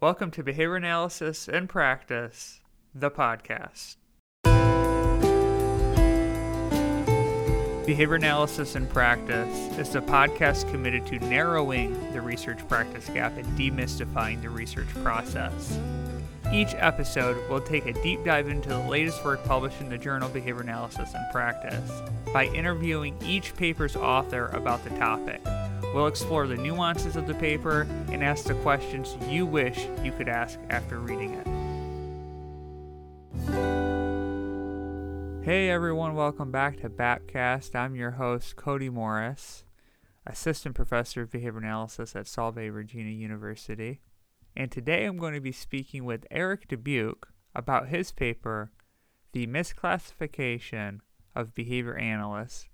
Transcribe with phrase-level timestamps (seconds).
[0.00, 2.60] Welcome to Behavior Analysis in Practice,
[2.94, 3.96] the podcast.
[7.84, 13.58] Behavior Analysis in Practice is a podcast committed to narrowing the research practice gap and
[13.58, 15.76] demystifying the research process.
[16.52, 20.28] Each episode will take a deep dive into the latest work published in the journal
[20.28, 21.90] Behavior Analysis in Practice
[22.32, 25.40] by interviewing each paper's author about the topic.
[25.94, 30.28] We'll explore the nuances of the paper and ask the questions you wish you could
[30.28, 31.46] ask after reading it.
[35.44, 37.74] Hey everyone, welcome back to Bapcast.
[37.74, 39.64] I'm your host, Cody Morris,
[40.26, 44.00] Assistant Professor of Behavior Analysis at Salve Regina University
[44.58, 48.72] and today I'm going to be speaking with Eric Dubuque about his paper,
[49.32, 50.98] The Misclassification
[51.32, 52.66] of Behavior Analysts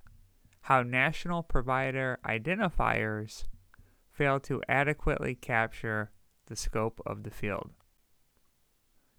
[0.68, 3.44] How National Provider Identifiers
[4.10, 6.10] Fail to Adequately Capture
[6.46, 7.72] the Scope of the Field.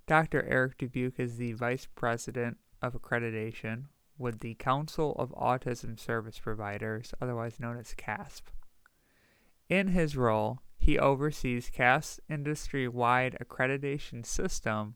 [0.08, 0.44] Dr.
[0.49, 3.84] Eric Dubuque is the Vice President of Accreditation
[4.18, 8.49] with the Council of Autism Service Providers, otherwise known as CASP.
[9.70, 14.96] In his role, he oversees CASP's industry-wide accreditation system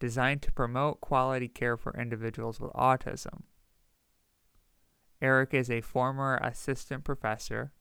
[0.00, 3.42] designed to promote quality care for individuals with autism.
[5.20, 7.72] Eric is a former assistant professor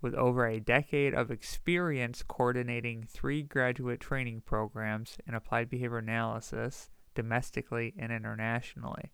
[0.00, 6.90] with over a decade of experience coordinating three graduate training programs in applied behavior analysis
[7.14, 9.12] domestically and internationally.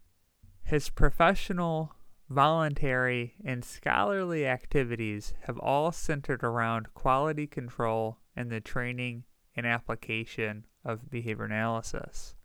[0.62, 1.92] His professional
[2.30, 9.24] voluntary, and scholarly activities have all centered around quality control and the training
[9.56, 12.36] and application of behavior analysis.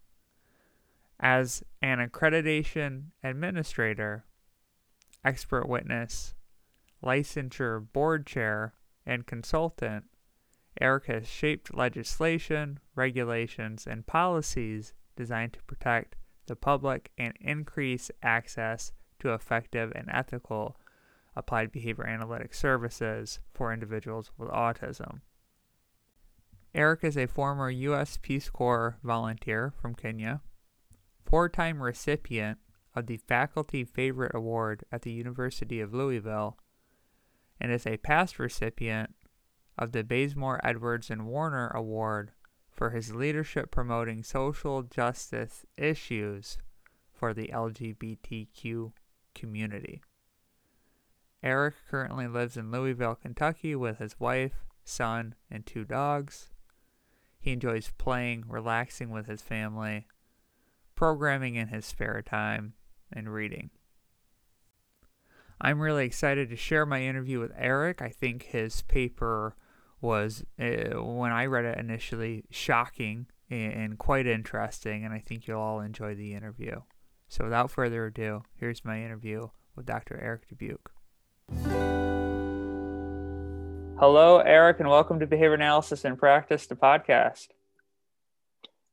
[1.20, 4.26] As an accreditation administrator,
[5.26, 6.36] expert witness,
[7.04, 8.74] licensure board chair,
[9.06, 10.06] and consultant,
[10.80, 16.16] Eric has shaped legislation, regulations, and policies designed to protect
[16.48, 20.78] the public and increase access to effective and ethical
[21.36, 25.22] applied behavior analytic services for individuals with autism.
[26.74, 28.18] Eric is a former U.S.
[28.22, 30.42] Peace Corps volunteer from Kenya,
[31.26, 32.60] four time recipient
[32.96, 36.58] of the Faculty Favorite Award at the University of Louisville,
[37.60, 39.16] and is a past recipient
[39.78, 42.32] of the Bazemore Edwards and Warner Award
[42.72, 46.58] for his leadership promoting social justice issues
[47.14, 48.92] for the LGBTQ
[49.34, 50.02] community.
[51.44, 56.50] Eric currently lives in Louisville, Kentucky with his wife, son, and two dogs.
[57.40, 60.08] He enjoys playing, relaxing with his family,
[60.96, 62.74] programming in his spare time,
[63.16, 63.70] and reading.
[65.60, 68.02] I'm really excited to share my interview with Eric.
[68.02, 69.56] I think his paper
[70.02, 75.62] was, uh, when I read it initially, shocking and quite interesting, and I think you'll
[75.62, 76.82] all enjoy the interview.
[77.28, 80.20] So without further ado, here's my interview with Dr.
[80.22, 80.92] Eric Dubuque.
[83.98, 87.48] Hello, Eric, and welcome to Behavior Analysis in Practice, the podcast.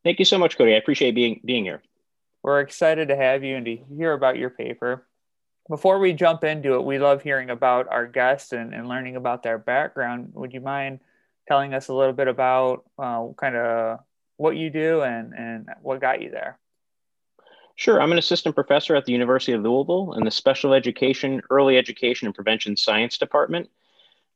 [0.05, 0.75] Thank you so much, Cody.
[0.75, 1.83] I appreciate being being here.
[2.43, 5.07] We're excited to have you and to hear about your paper.
[5.69, 9.43] Before we jump into it, we love hearing about our guests and, and learning about
[9.43, 10.33] their background.
[10.35, 11.01] Would you mind
[11.47, 14.01] telling us a little bit about uh, kind of
[14.37, 16.59] what you do and, and what got you there?
[17.77, 18.03] Sure.
[18.03, 22.27] I'm an assistant professor at the University of Louisville in the Special Education, Early Education,
[22.27, 23.71] and Prevention Science Department.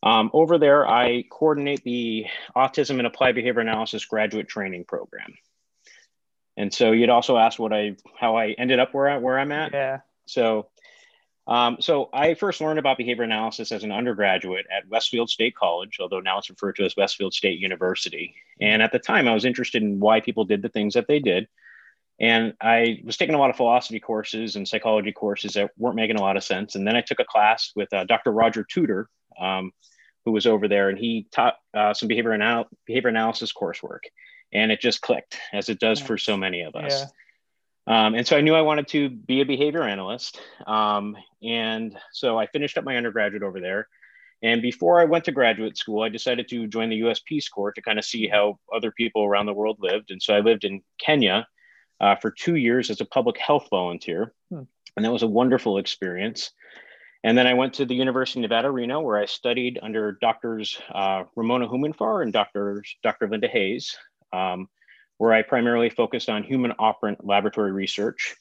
[0.03, 5.35] Um, over there, I coordinate the Autism and Applied Behavior Analysis graduate training program.
[6.57, 9.53] And so you'd also ask what I, how I ended up where I, where I'm
[9.53, 9.73] at.
[9.73, 10.01] Yeah.
[10.27, 10.69] So,
[11.47, 15.99] um, so I first learned about behavior analysis as an undergraduate at Westfield State College,
[16.01, 18.35] although now it's referred to as Westfield State University.
[18.61, 21.21] And at the time, I was interested in why people did the things that they
[21.21, 21.47] did.
[22.19, 26.17] And I was taking a lot of philosophy courses and psychology courses that weren't making
[26.17, 26.75] a lot of sense.
[26.75, 28.33] And then I took a class with uh, Dr.
[28.33, 29.73] Roger Tudor, um,
[30.25, 34.01] who was over there, and he taught uh, some behavior, anal- behavior analysis coursework.
[34.57, 37.05] And it just clicked, as it does for so many of us.
[37.87, 38.07] Yeah.
[38.07, 40.41] Um, and so I knew I wanted to be a behavior analyst.
[40.67, 43.89] Um, and so I finished up my undergraduate over there.
[44.43, 47.73] And before I went to graduate school, I decided to join the US Peace Corps
[47.73, 50.11] to kind of see how other people around the world lived.
[50.11, 51.47] And so I lived in Kenya
[52.01, 54.35] uh, for two years as a public health volunteer.
[54.51, 54.63] Hmm.
[54.97, 56.51] And that was a wonderful experience.
[57.25, 60.81] And then I went to the University of Nevada, Reno, where I studied under doctors
[60.95, 63.29] uh, Ramona Houmanfar and doctors, Dr.
[63.29, 63.97] Linda Hayes,
[64.37, 64.69] um,
[65.19, 68.37] where I primarily focused on human operant laboratory research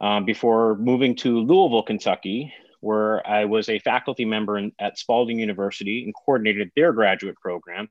[0.00, 5.38] um, before moving to Louisville, Kentucky, where I was a faculty member in, at Spalding
[5.38, 7.88] University and coordinated their graduate program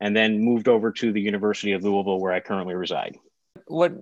[0.00, 3.16] and then moved over to the University of Louisville, where I currently reside.
[3.66, 3.92] What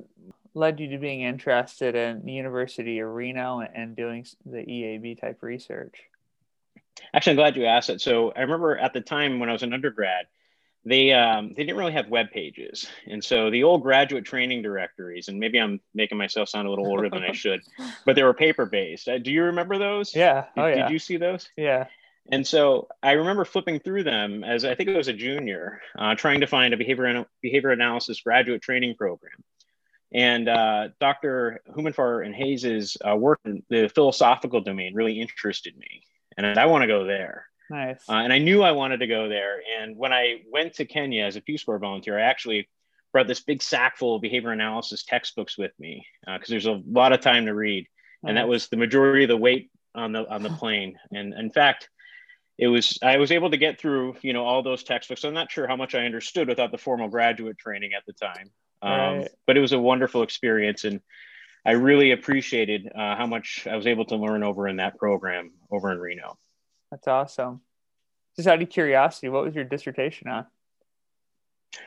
[0.55, 5.43] led you to being interested in the University of Reno and doing the EAB type
[5.43, 5.95] research?
[7.15, 8.01] Actually, I'm glad you asked it.
[8.01, 10.27] So I remember at the time when I was an undergrad,
[10.87, 15.27] they um, they didn't really have web pages, and so the old graduate training directories,
[15.27, 17.61] and maybe I'm making myself sound a little older than I should,
[18.05, 19.09] but they were paper based.
[19.09, 20.15] Uh, do you remember those?
[20.15, 20.47] Yeah.
[20.55, 20.83] Did, oh, yeah.
[20.85, 21.49] did you see those?
[21.57, 21.87] Yeah.
[22.31, 26.15] And so I remember flipping through them as I think it was a junior, uh,
[26.15, 29.43] trying to find a behavior behavior analysis graduate training program.
[30.13, 31.63] And uh, Dr.
[31.77, 36.05] Houmanfar and Hayes's uh, work in the philosophical domain really interested me,
[36.37, 37.47] and I want to go there.
[37.71, 38.09] Nice.
[38.09, 39.61] Uh, and I knew I wanted to go there.
[39.81, 42.69] And when I went to Kenya as a Peace Corps volunteer, I actually
[43.13, 46.83] brought this big sack full of behavior analysis textbooks with me because uh, there's a
[46.87, 47.87] lot of time to read,
[48.23, 48.29] nice.
[48.29, 50.99] and that was the majority of the weight on the on the plane.
[51.13, 51.89] And in fact,
[52.59, 55.25] it was I was able to get through you know all those textbooks.
[55.25, 58.51] I'm not sure how much I understood without the formal graduate training at the time,
[58.83, 59.29] um, right.
[59.47, 61.01] but it was a wonderful experience, and
[61.65, 65.53] I really appreciated uh, how much I was able to learn over in that program
[65.71, 66.39] over in Reno.
[66.91, 67.61] That's awesome.
[68.37, 70.47] Just out of curiosity, what was your dissertation on?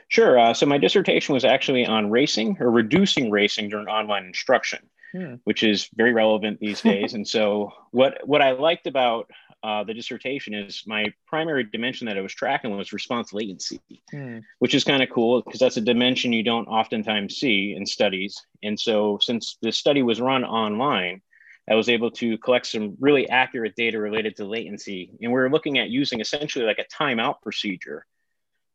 [0.08, 0.40] Sure.
[0.40, 4.80] Uh, so my dissertation was actually on racing or reducing racing during online instruction,
[5.14, 5.36] hmm.
[5.44, 7.14] which is very relevant these days.
[7.16, 9.30] and so what what I liked about
[9.62, 13.82] uh, the dissertation is my primary dimension that I was tracking was response latency,
[14.12, 14.40] hmm.
[14.60, 18.46] which is kind of cool because that's a dimension you don't oftentimes see in studies.
[18.64, 21.22] And so since the study was run online,
[21.70, 25.12] I was able to collect some really accurate data related to latency.
[25.22, 28.06] And we are looking at using essentially like a timeout procedure.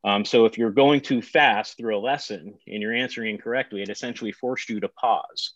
[0.04, 3.88] Um, so if you're going too fast through a lesson and you're answering incorrectly, it
[3.88, 5.54] essentially forced you to pause.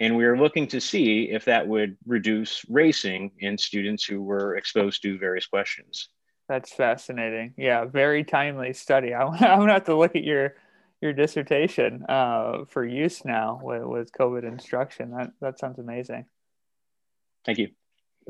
[0.00, 4.56] And we were looking to see if that would reduce racing in students who were
[4.56, 6.08] exposed to various questions.
[6.48, 7.54] That's fascinating.
[7.58, 9.12] Yeah, very timely study.
[9.12, 10.54] I, I'm gonna have to look at your
[11.00, 15.10] your dissertation uh, for use now with, with COVID instruction.
[15.10, 16.24] That that sounds amazing.
[17.44, 17.70] Thank you.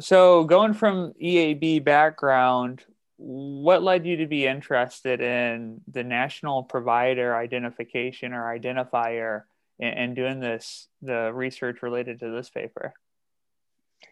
[0.01, 2.85] So, going from EAB background,
[3.17, 9.43] what led you to be interested in the national provider identification or identifier
[9.81, 12.95] and, doing this, the research related to this paper?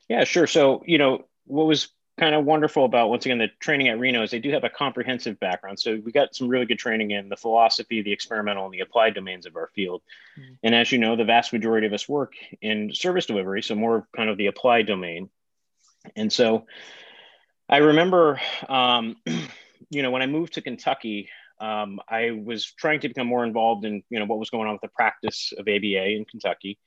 [0.09, 0.47] Yeah, sure.
[0.47, 4.23] So, you know, what was kind of wonderful about once again the training at Reno
[4.23, 5.79] is they do have a comprehensive background.
[5.79, 9.15] So we got some really good training in the philosophy, the experimental, and the applied
[9.15, 10.03] domains of our field.
[10.39, 10.55] Mm-hmm.
[10.63, 12.33] And as you know, the vast majority of us work
[12.63, 15.29] in service delivery, so more kind of the applied domain.
[16.15, 16.67] And so
[17.69, 19.17] I remember, um,
[19.91, 21.29] you know, when I moved to Kentucky,
[21.61, 24.75] um, I was trying to become more involved in you know what was going on
[24.75, 26.79] with the practice of ABA in Kentucky.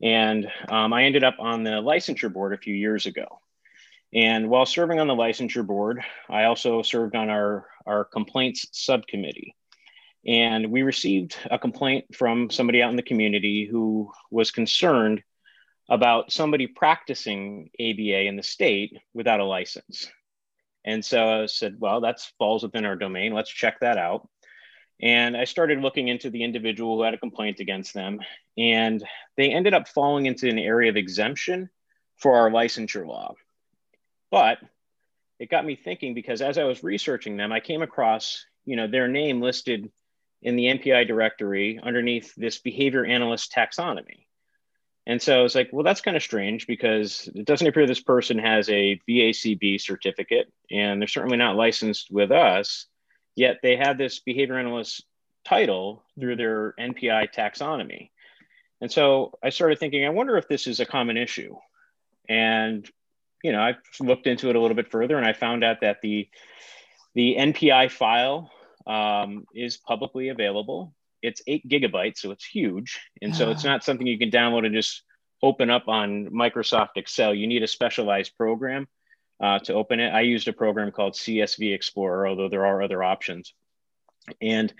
[0.00, 3.40] And um, I ended up on the licensure board a few years ago.
[4.14, 9.54] And while serving on the licensure board, I also served on our, our complaints subcommittee.
[10.26, 15.22] And we received a complaint from somebody out in the community who was concerned
[15.88, 20.10] about somebody practicing ABA in the state without a license.
[20.84, 23.32] And so I said, well, that falls within our domain.
[23.32, 24.28] Let's check that out.
[25.00, 28.20] And I started looking into the individual who had a complaint against them.
[28.56, 29.02] And
[29.36, 31.70] they ended up falling into an area of exemption
[32.16, 33.34] for our licensure law.
[34.30, 34.58] But
[35.38, 38.86] it got me thinking because as I was researching them, I came across, you know,
[38.86, 39.90] their name listed
[40.42, 44.26] in the NPI directory underneath this behavior analyst taxonomy.
[45.06, 48.00] And so I was like, well, that's kind of strange because it doesn't appear this
[48.00, 52.86] person has a BACB certificate and they're certainly not licensed with us,
[53.34, 55.04] yet they have this behavior analyst
[55.46, 58.10] title through their NPI taxonomy.
[58.82, 61.56] And so I started thinking, I wonder if this is a common issue.
[62.28, 62.88] And
[63.42, 66.00] you know, I looked into it a little bit further and I found out that
[66.02, 66.28] the
[67.14, 68.50] the NPI file
[68.86, 70.94] um, is publicly available.
[71.22, 74.74] It's eight gigabytes, so it's huge, and so it's not something you can download and
[74.74, 75.02] just
[75.42, 77.34] open up on Microsoft Excel.
[77.34, 78.86] You need a specialized program
[79.42, 80.10] uh, to open it.
[80.10, 83.52] I used a program called CSV Explorer, although there are other options,
[84.40, 84.72] and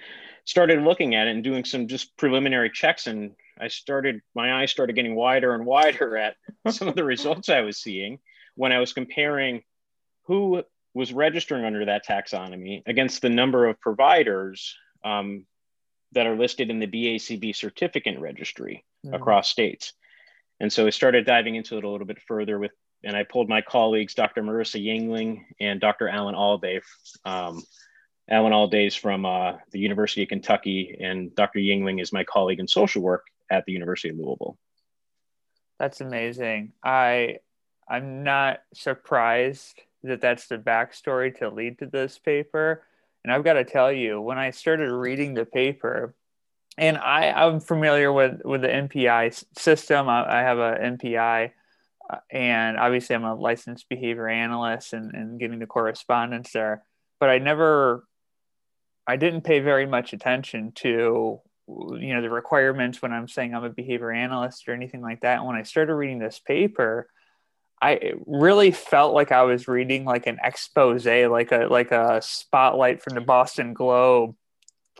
[0.45, 4.71] started looking at it and doing some just preliminary checks and I started my eyes
[4.71, 6.37] started getting wider and wider at
[6.71, 8.19] some of the results I was seeing
[8.59, 9.63] when I was comparing
[10.25, 14.75] who was registering under that taxonomy against the number of providers
[15.05, 15.47] um,
[16.11, 19.15] that are listed in the BACB certificate registry mm-hmm.
[19.15, 19.93] across states.
[20.59, 22.73] And so I started diving into it a little bit further with,
[23.05, 24.43] and I pulled my colleagues, Dr.
[24.43, 26.09] Marissa Yingling and Dr.
[26.09, 26.81] Alan Alday.
[27.25, 27.63] Um,
[28.29, 31.61] Alan Alday is from uh, the University of Kentucky, and Dr.
[31.61, 34.59] Yingling is my colleague in social work at the University of Louisville.
[35.79, 36.73] That's amazing.
[36.83, 37.39] I
[37.89, 42.85] I'm not surprised that that's the backstory to lead to this paper.
[43.25, 46.15] And I've got to tell you, when I started reading the paper,
[46.77, 51.51] and I, I'm familiar with, with the NPI system, I, I have a NPI,
[52.09, 56.85] uh, and obviously I'm a licensed behavior analyst and, and getting the correspondence there.
[57.19, 58.05] But I never,
[59.07, 63.63] I didn't pay very much attention to you know the requirements when i'm saying i'm
[63.63, 67.11] a behavior analyst or anything like that and when i started reading this paper
[67.81, 73.03] I really felt like I was reading like an expose, like a like a spotlight
[73.03, 74.35] from the Boston Globe,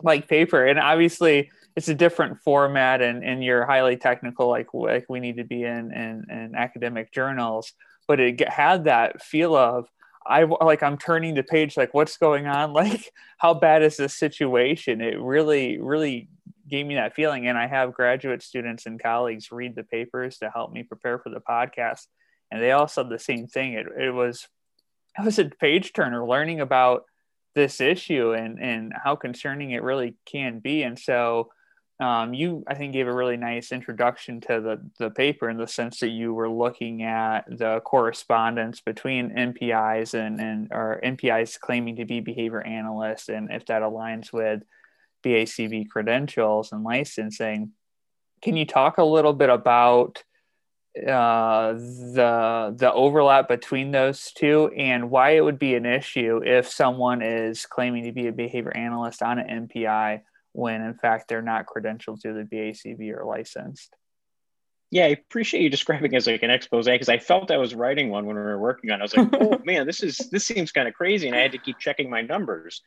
[0.01, 0.65] like paper.
[0.65, 5.37] And obviously, it's a different format, and and you're highly technical, like like we need
[5.37, 7.73] to be in in, in academic journals.
[8.07, 9.87] But it had that feel of
[10.25, 14.15] I like I'm turning the page, like what's going on, like how bad is this
[14.15, 15.01] situation?
[15.01, 16.29] It really really
[16.69, 20.49] gave me that feeling, and I have graduate students and colleagues read the papers to
[20.49, 22.05] help me prepare for the podcast
[22.51, 23.73] and they all said the same thing.
[23.73, 24.47] It, it was
[25.17, 27.05] it was a page turner learning about
[27.55, 30.83] this issue and and how concerning it really can be.
[30.83, 31.49] And so
[31.99, 35.67] um, you I think gave a really nice introduction to the the paper in the
[35.67, 41.97] sense that you were looking at the correspondence between NPIs and and or NPIs claiming
[41.97, 44.63] to be behavior analysts and if that aligns with
[45.23, 47.71] BACB credentials and licensing.
[48.41, 50.23] Can you talk a little bit about
[50.97, 56.67] uh, the the overlap between those two and why it would be an issue if
[56.67, 60.21] someone is claiming to be a behavior analyst on an NPI
[60.53, 63.95] when in fact they're not credentialed to the BACB or licensed.
[64.91, 67.75] Yeah, I appreciate you describing it as like an expose because I felt I was
[67.75, 68.99] writing one when we were working on.
[68.99, 69.01] it.
[69.01, 71.51] I was like, oh man, this is this seems kind of crazy, and I had
[71.51, 72.81] to keep checking my numbers.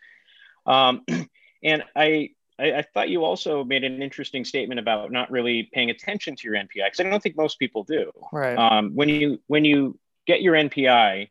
[0.66, 1.02] Um,
[1.62, 5.90] and I I, I, thought you also made an interesting statement about not really paying
[5.90, 8.12] attention to your NPI because I don't think most people do.
[8.32, 8.56] Right.
[8.56, 11.28] Um, when you when you get your NPI,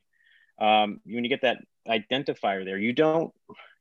[0.60, 3.34] um, when you get that identifier there, you don't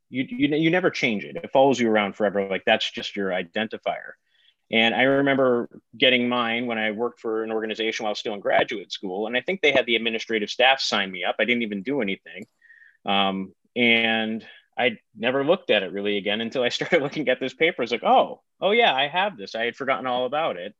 [0.08, 1.36] you, you you never change it.
[1.36, 2.48] It follows you around forever.
[2.48, 4.12] Like that's just your identifier.
[4.72, 8.34] And I remember getting mine when I worked for an organization while I was still
[8.34, 11.36] in graduate school, and I think they had the administrative staff sign me up.
[11.40, 12.46] I didn't even do anything.
[13.04, 14.44] Um, and
[14.78, 17.82] I never looked at it really again until I started looking at this paper.
[17.82, 19.54] It's like, oh, oh yeah, I have this.
[19.54, 20.74] I had forgotten all about it.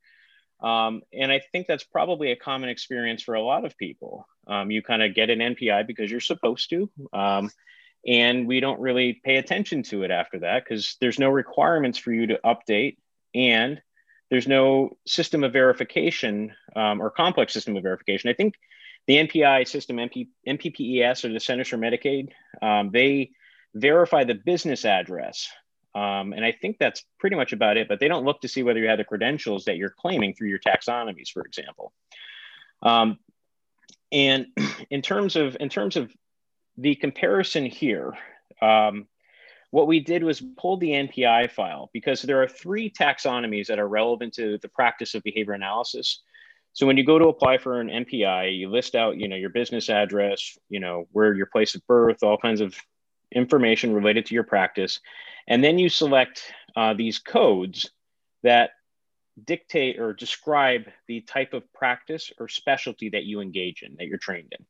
[0.62, 4.26] Um, and I think that's probably a common experience for a lot of people.
[4.46, 7.50] Um, you kind of get an NPI because you're supposed to, um,
[8.06, 12.12] and we don't really pay attention to it after that because there's no requirements for
[12.12, 12.96] you to update,
[13.34, 13.80] and
[14.30, 18.30] there's no system of verification um, or complex system of verification.
[18.30, 18.54] I think
[19.06, 22.28] the NPI system, MP, NPPES or the Centers for Medicaid,
[22.62, 23.30] um, they
[23.74, 25.48] verify the business address.
[25.94, 28.62] Um, and I think that's pretty much about it, but they don't look to see
[28.62, 31.92] whether you have the credentials that you're claiming through your taxonomies, for example.
[32.82, 33.18] Um,
[34.12, 34.46] and
[34.90, 36.12] in terms of in terms of
[36.76, 38.16] the comparison here,
[38.62, 39.06] um,
[39.70, 43.88] what we did was pull the NPI file because there are three taxonomies that are
[43.88, 46.22] relevant to the practice of behavior analysis.
[46.72, 49.50] So when you go to apply for an NPI, you list out, you know, your
[49.50, 52.74] business address, you know, where your place of birth, all kinds of
[53.32, 55.00] information related to your practice.
[55.48, 57.90] And then you select uh, these codes
[58.42, 58.70] that
[59.42, 64.18] dictate or describe the type of practice or specialty that you engage in, that you're
[64.18, 64.66] trained in.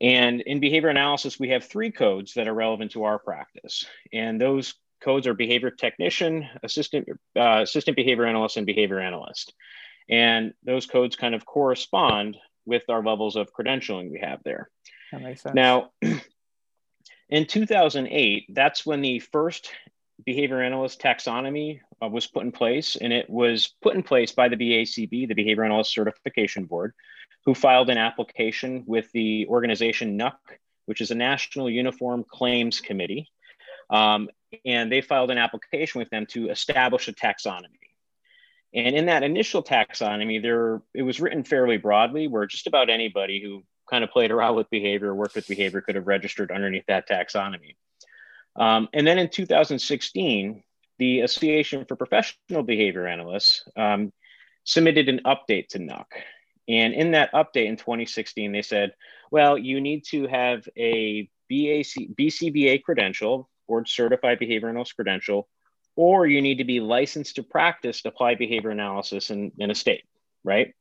[0.00, 3.84] And in behavior analysis, we have three codes that are relevant to our practice.
[4.12, 9.54] And those codes are behavior technician, assistant, uh, assistant behavior analyst, and behavior analyst.
[10.08, 14.70] And those codes kind of correspond with our levels of credentialing we have there.
[15.12, 15.54] That makes sense.
[15.54, 15.90] Now,
[17.30, 19.70] In 2008, that's when the first
[20.24, 24.48] behavior analyst taxonomy uh, was put in place, and it was put in place by
[24.48, 26.94] the BACB, the Behavior Analyst Certification Board,
[27.44, 30.36] who filed an application with the organization NUC,
[30.86, 33.30] which is a National Uniform Claims Committee.
[33.90, 34.28] Um,
[34.64, 37.78] and they filed an application with them to establish a taxonomy.
[38.74, 43.42] And in that initial taxonomy, there it was written fairly broadly, where just about anybody
[43.42, 47.08] who kind of played around with behavior, worked with behavior, could have registered underneath that
[47.08, 47.76] taxonomy.
[48.56, 50.62] Um, and then in 2016,
[50.98, 54.12] the Association for Professional Behavior Analysts um,
[54.64, 56.06] submitted an update to NUC.
[56.68, 58.92] And in that update in 2016, they said,
[59.30, 65.48] well, you need to have a BAC, BCBA credential, board certified behavior analyst credential,
[65.96, 70.04] or you need to be licensed to practice applied behavior analysis in, in a state,
[70.44, 70.74] right?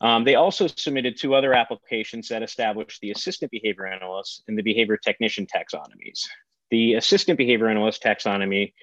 [0.00, 4.62] Um, they also submitted two other applications that established the assistant behavior analyst and the
[4.62, 6.26] behavior technician taxonomies.
[6.70, 8.74] The assistant behavior analyst taxonomy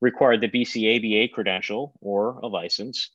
[0.00, 3.10] required the BCABA credential or a license.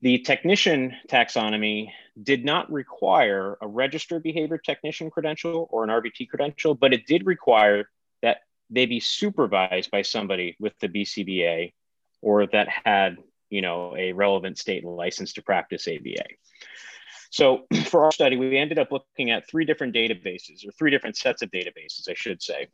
[0.00, 1.90] The technician taxonomy
[2.22, 7.26] did not require a registered behavior technician credential or an RBT credential, but it did
[7.26, 7.88] require
[8.22, 8.38] that
[8.70, 11.72] they be supervised by somebody with the BCBA
[12.22, 13.16] or that had,
[13.50, 16.24] you know, a relevant state license to practice ABA.
[17.30, 21.16] So for our study, we ended up looking at three different databases or three different
[21.16, 22.68] sets of databases, I should say.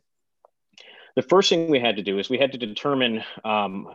[1.15, 3.87] The first thing we had to do is we had to determine um,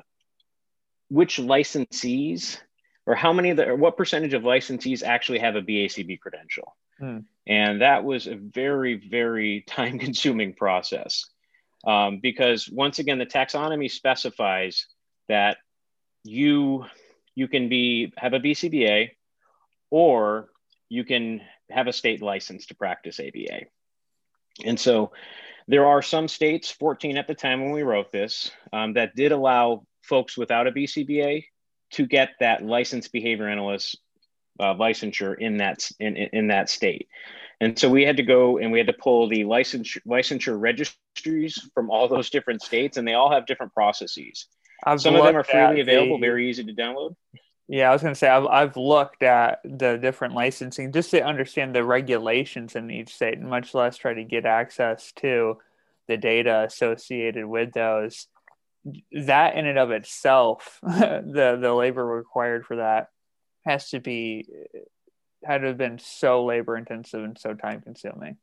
[1.11, 2.59] which licensees
[3.07, 6.77] or how many of the, or what percentage of licensees actually have a BACB credential.
[6.99, 7.19] Hmm.
[7.47, 11.27] And that was a very, very time consuming process
[11.87, 14.87] um, because once again, the taxonomy specifies
[15.29, 15.59] that
[16.25, 16.85] you,
[17.35, 19.11] you can be, have a BCBA
[19.91, 20.49] or
[20.89, 23.67] you can have a state license to practice ABA.
[24.65, 25.13] And so
[25.69, 29.33] there are some states, 14 at the time when we wrote this, um, that did
[29.33, 31.45] allow folks without a BCBA
[31.93, 33.99] to get that licensed behavior analyst
[34.59, 37.09] uh, licensure in that in, in that state.
[37.61, 41.69] And so we had to go and we had to pull the licensure, licensure registries
[41.75, 44.47] from all those different states, and they all have different processes.
[44.85, 47.17] I've Some of them are freely available, the, very easy to download.
[47.69, 51.23] Yeah, I was going to say I've, I've looked at the different licensing just to
[51.23, 55.59] understand the regulations in each state, and much less try to get access to
[56.09, 58.27] the data associated with those
[59.13, 63.09] that in and of itself, the the labor required for that
[63.65, 64.47] has to be
[65.45, 68.37] had to have been so labor intensive and so time consuming.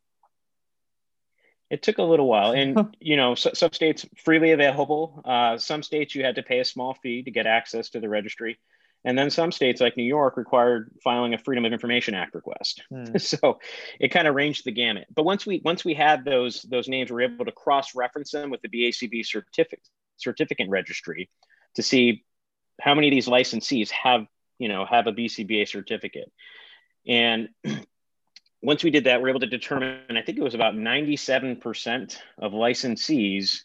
[1.70, 5.22] It took a little while, and you know, so, some states freely available.
[5.24, 8.08] Uh, some states you had to pay a small fee to get access to the
[8.08, 8.58] registry,
[9.04, 12.82] and then some states like New York required filing a Freedom of Information Act request.
[12.90, 13.04] Hmm.
[13.18, 13.58] so
[14.00, 15.06] it kind of ranged the gamut.
[15.14, 18.30] But once we once we had those those names, we were able to cross reference
[18.30, 21.30] them with the BACB certificate certificate registry
[21.76, 22.24] to see
[22.80, 24.26] how many of these licensees have
[24.58, 26.32] you know have a BCBA certificate.
[27.06, 27.50] And
[28.62, 32.18] once we did that, we are able to determine, I think it was about 97%
[32.38, 33.62] of licensees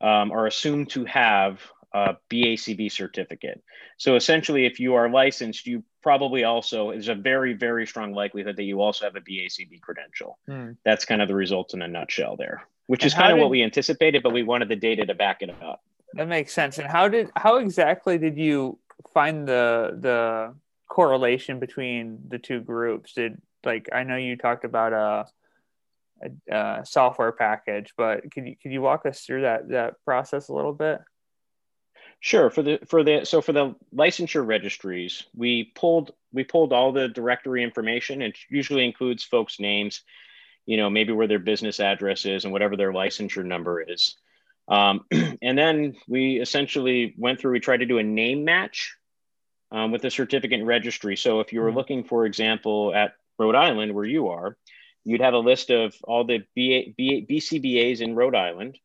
[0.00, 1.60] um, are assumed to have
[1.92, 3.62] a BACB certificate.
[3.98, 8.56] So essentially, if you are licensed, you probably also is a very, very strong likelihood
[8.56, 10.38] that you also have a BACB credential.
[10.48, 10.72] Hmm.
[10.84, 13.50] That's kind of the result in a nutshell there which and is kind of what
[13.50, 15.82] we anticipated, but we wanted the data to back it up.
[16.14, 16.78] That makes sense.
[16.78, 18.78] And how did how exactly did you
[19.14, 20.54] find the the
[20.88, 23.14] correlation between the two groups?
[23.14, 28.56] Did like I know you talked about a, a, a software package, but could you
[28.62, 31.00] could you walk us through that that process a little bit?
[32.20, 32.50] Sure.
[32.50, 37.08] For the for the so for the licensure registries, we pulled we pulled all the
[37.08, 38.22] directory information.
[38.22, 40.02] It usually includes folks' names
[40.66, 44.16] you know, maybe where their business address is and whatever their licensure number is.
[44.68, 45.04] Um,
[45.42, 48.96] and then we essentially went through, we tried to do a name match
[49.70, 51.16] um, with the certificate registry.
[51.16, 51.78] So if you were mm-hmm.
[51.78, 54.56] looking, for example, at Rhode Island, where you are,
[55.04, 58.78] you'd have a list of all the BA, BA, BCBAs in Rhode Island,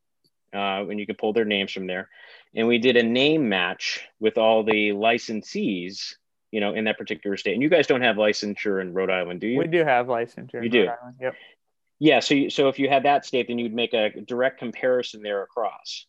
[0.53, 2.09] uh, and you could pull their names from there.
[2.55, 6.15] And we did a name match with all the licensees,
[6.51, 7.53] you know, in that particular state.
[7.53, 9.59] And you guys don't have licensure in Rhode Island, do you?
[9.59, 10.63] We do have licensure.
[10.63, 10.87] You do.
[10.87, 11.17] Island.
[11.21, 11.35] Yep.
[11.99, 15.21] Yeah, so you, so if you had that state, then you'd make a direct comparison
[15.23, 16.05] there across.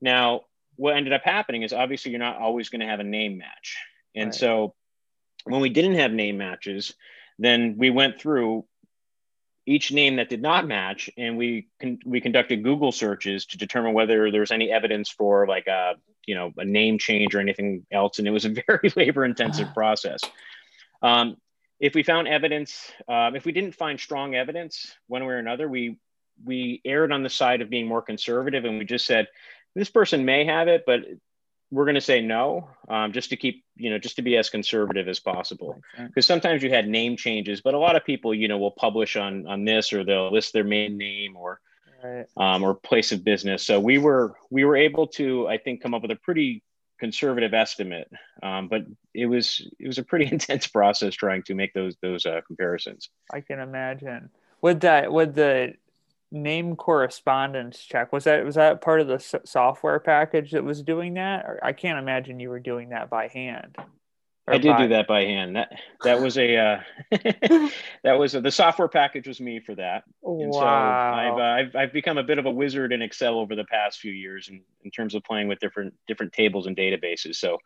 [0.00, 0.42] Now,
[0.76, 3.76] what ended up happening is obviously you're not always going to have a name match,
[4.14, 4.34] and right.
[4.34, 4.74] so
[5.44, 6.94] when we didn't have name matches,
[7.40, 8.64] then we went through
[9.66, 13.92] each name that did not match, and we con- we conducted Google searches to determine
[13.92, 15.94] whether there's any evidence for like a
[16.26, 19.72] you know a name change or anything else, and it was a very labor intensive
[19.74, 20.20] process.
[21.02, 21.36] Um,
[21.78, 25.68] if we found evidence, um, if we didn't find strong evidence one way or another,
[25.68, 25.96] we
[26.44, 29.28] we erred on the side of being more conservative, and we just said
[29.74, 31.02] this person may have it, but
[31.70, 34.50] we're going to say no, um, just to keep you know just to be as
[34.50, 35.80] conservative as possible.
[35.96, 39.16] Because sometimes you had name changes, but a lot of people you know will publish
[39.16, 41.60] on on this or they'll list their main name or
[42.02, 42.26] right.
[42.36, 43.62] um, or place of business.
[43.62, 46.62] So we were we were able to I think come up with a pretty
[46.98, 48.10] conservative estimate,
[48.42, 48.82] um, but
[49.14, 53.10] it was it was a pretty intense process trying to make those those uh, comparisons.
[53.32, 54.30] I can imagine.
[54.62, 55.74] With that, with the
[56.32, 61.14] name correspondence check, was that was that part of the software package that was doing
[61.14, 61.44] that?
[61.44, 63.76] Or I can't imagine you were doing that by hand.
[64.48, 64.82] I did by...
[64.82, 65.56] do that by hand.
[65.56, 66.80] That that was a uh,
[68.02, 70.04] that was a, the software package was me for that.
[70.22, 70.60] And wow.
[70.60, 73.64] so I've, uh, I've I've become a bit of a wizard in Excel over the
[73.64, 77.36] past few years in, in terms of playing with different different tables and databases.
[77.36, 77.58] So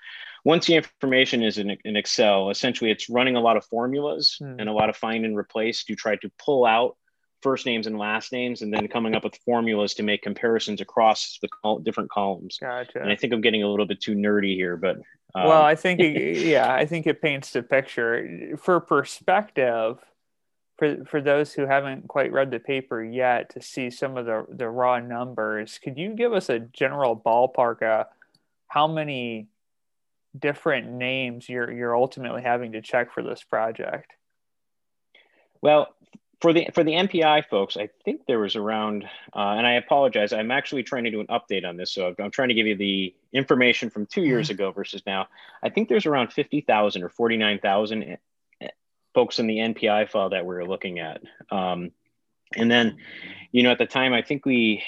[0.45, 4.57] once the information is in, in Excel, essentially it's running a lot of formulas hmm.
[4.59, 6.97] and a lot of find and replace to try to pull out
[7.45, 11.39] first names and last names and then coming up with formulas to make comparisons across
[11.43, 12.57] the col- different columns.
[12.59, 13.01] Gotcha.
[13.01, 14.97] And I think I'm getting a little bit too nerdy here, but
[15.35, 19.99] um, well, I think it, yeah, I think it paints the picture for perspective.
[20.79, 24.47] for for those who haven't quite read the paper yet to see some of the
[24.49, 28.07] the raw numbers, could you give us a general ballpark of
[28.69, 29.49] how many
[30.37, 34.13] different names you're you're ultimately having to check for this project?
[35.61, 35.95] Well,
[36.41, 40.33] for the for the NPI folks, I think there was around, uh, and I apologize.
[40.33, 42.77] I'm actually trying to do an update on this, so I'm trying to give you
[42.77, 44.55] the information from two years mm-hmm.
[44.55, 45.29] ago versus now.
[45.63, 48.17] I think there's around fifty thousand or forty nine thousand eh,
[48.61, 48.69] eh,
[49.15, 51.23] folks in the NPI file that we are looking at.
[51.51, 51.93] Um,
[52.57, 52.99] and then,
[53.53, 54.83] you know, at the time, I think we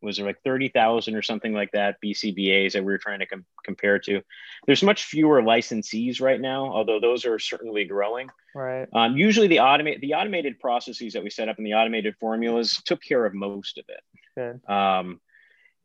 [0.00, 3.44] was there like 30,000 or something like that BCBAs that we were trying to com-
[3.64, 4.20] compare to.
[4.66, 8.28] There's much fewer licensees right now, although those are certainly growing.
[8.54, 8.88] Right.
[8.92, 12.80] Um, usually the automate the automated processes that we set up in the automated formulas
[12.84, 14.00] took care of most of it.
[14.36, 14.72] Good.
[14.72, 15.20] Um,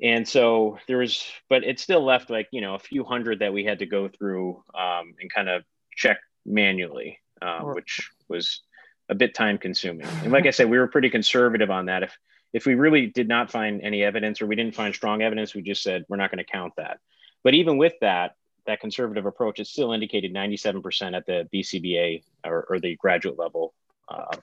[0.02, 3.54] and so there was, but it still left like you know a few hundred that
[3.54, 5.63] we had to go through um, and kind of
[5.95, 8.62] check manually, uh, which was
[9.10, 10.08] a bit time consuming.
[10.23, 12.04] And like I said, we were pretty conservative on that.
[12.04, 12.17] If
[12.54, 15.62] if we really did not find any evidence or we didn't find strong evidence, we
[15.62, 17.00] just said we're not going to count that.
[17.44, 18.36] But even with that,
[18.66, 23.74] that conservative approach, it still indicated 97% at the BCBA or, or the graduate level,
[24.08, 24.38] uh,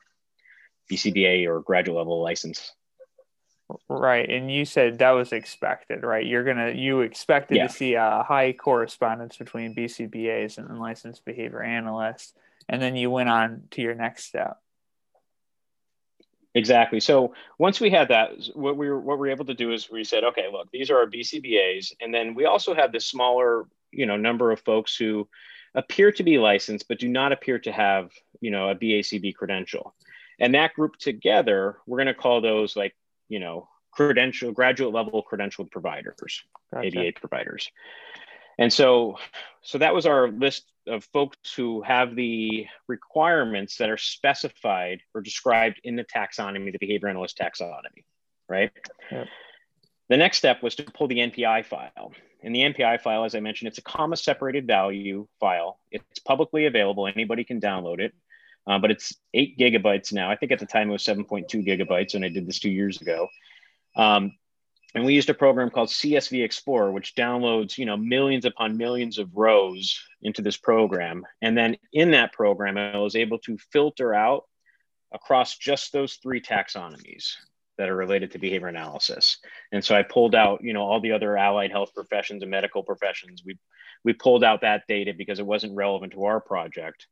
[0.90, 2.73] BCBA or graduate level license.
[3.88, 6.27] Right, and you said that was expected, right?
[6.27, 7.68] You're gonna you expected yeah.
[7.68, 12.33] to see a high correspondence between BCBAs and licensed behavior analysts,
[12.68, 14.59] and then you went on to your next step.
[16.54, 16.98] Exactly.
[16.98, 19.88] So once we had that, what we were what we were able to do is
[19.90, 23.66] we said, okay, look, these are our BCBAs, and then we also have this smaller,
[23.92, 25.28] you know, number of folks who
[25.76, 28.10] appear to be licensed but do not appear to have,
[28.40, 29.94] you know, a BACB credential,
[30.40, 32.96] and that group together, we're going to call those like,
[33.28, 36.42] you know, credential graduate level credentialed providers,
[36.74, 36.88] gotcha.
[36.88, 37.70] ABA providers.
[38.61, 39.16] And so,
[39.62, 45.23] so that was our list of folks who have the requirements that are specified or
[45.23, 48.05] described in the taxonomy, the behavior analyst taxonomy,
[48.51, 48.70] right?
[50.11, 52.12] The next step was to pull the NPI file.
[52.42, 55.81] And the NPI file, as I mentioned, it's a comma separated value file.
[55.90, 57.07] It's publicly available.
[57.07, 58.12] Anybody can download it,
[58.66, 60.31] uh, but it's eight gigabytes now.
[60.31, 63.01] I think at the time it was 7.2 gigabytes when I did this two years
[63.01, 63.29] ago.
[63.96, 64.33] Um,
[64.94, 69.18] and we used a program called CSV Explorer, which downloads, you know, millions upon millions
[69.18, 71.24] of rows into this program.
[71.40, 74.44] And then in that program, I was able to filter out
[75.12, 77.35] across just those three taxonomies
[77.79, 79.38] that are related to behavior analysis.
[79.72, 82.83] And so I pulled out, you know, all the other allied health professions and medical
[82.83, 83.42] professions.
[83.44, 83.59] We
[84.03, 87.07] we pulled out that data because it wasn't relevant to our project.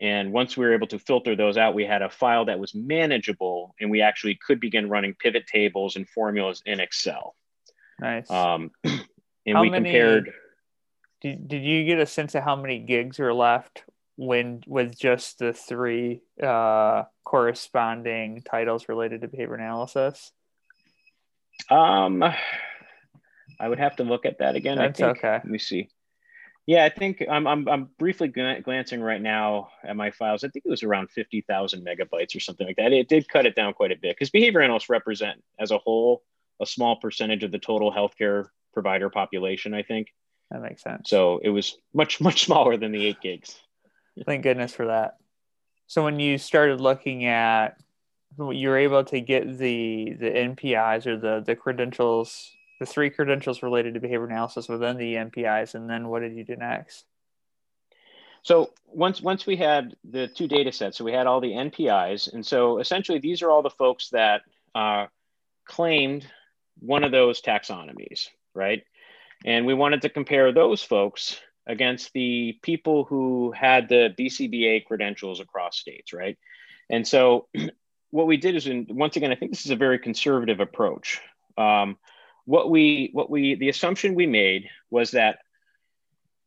[0.00, 2.74] And once we were able to filter those out, we had a file that was
[2.74, 7.34] manageable and we actually could begin running pivot tables and formulas in Excel.
[7.98, 8.30] Nice.
[8.30, 10.32] Um, and how we many, compared.
[11.22, 13.84] Did, did you get a sense of how many gigs are left
[14.16, 20.32] when with just the three uh, corresponding titles related to behavior analysis?
[21.70, 22.22] Um,
[23.58, 24.76] I would have to look at that again.
[24.76, 25.18] That's I think.
[25.18, 25.32] okay.
[25.32, 25.88] Let me see.
[26.66, 30.42] Yeah, I think I'm, I'm, I'm briefly glancing right now at my files.
[30.42, 32.92] I think it was around 50,000 megabytes or something like that.
[32.92, 36.22] It did cut it down quite a bit because behavior analysts represent as a whole
[36.60, 40.08] a small percentage of the total healthcare provider population, I think.
[40.50, 41.08] That makes sense.
[41.08, 43.54] So it was much, much smaller than the eight gigs.
[44.24, 45.18] Thank goodness for that.
[45.86, 47.78] So when you started looking at,
[48.38, 53.62] you were able to get the the NPIs or the the credentials the three credentials
[53.62, 57.04] related to behavior analysis within the NPIs, and then what did you do next?
[58.42, 62.32] So once once we had the two data sets, so we had all the NPIs,
[62.32, 64.42] and so essentially these are all the folks that
[64.74, 65.06] uh,
[65.64, 66.26] claimed
[66.78, 68.84] one of those taxonomies, right?
[69.44, 75.40] And we wanted to compare those folks against the people who had the BCBA credentials
[75.40, 76.38] across states, right?
[76.88, 77.48] And so
[78.10, 81.20] what we did is, in, once again, I think this is a very conservative approach.
[81.58, 81.98] Um,
[82.46, 85.40] what we what we the assumption we made was that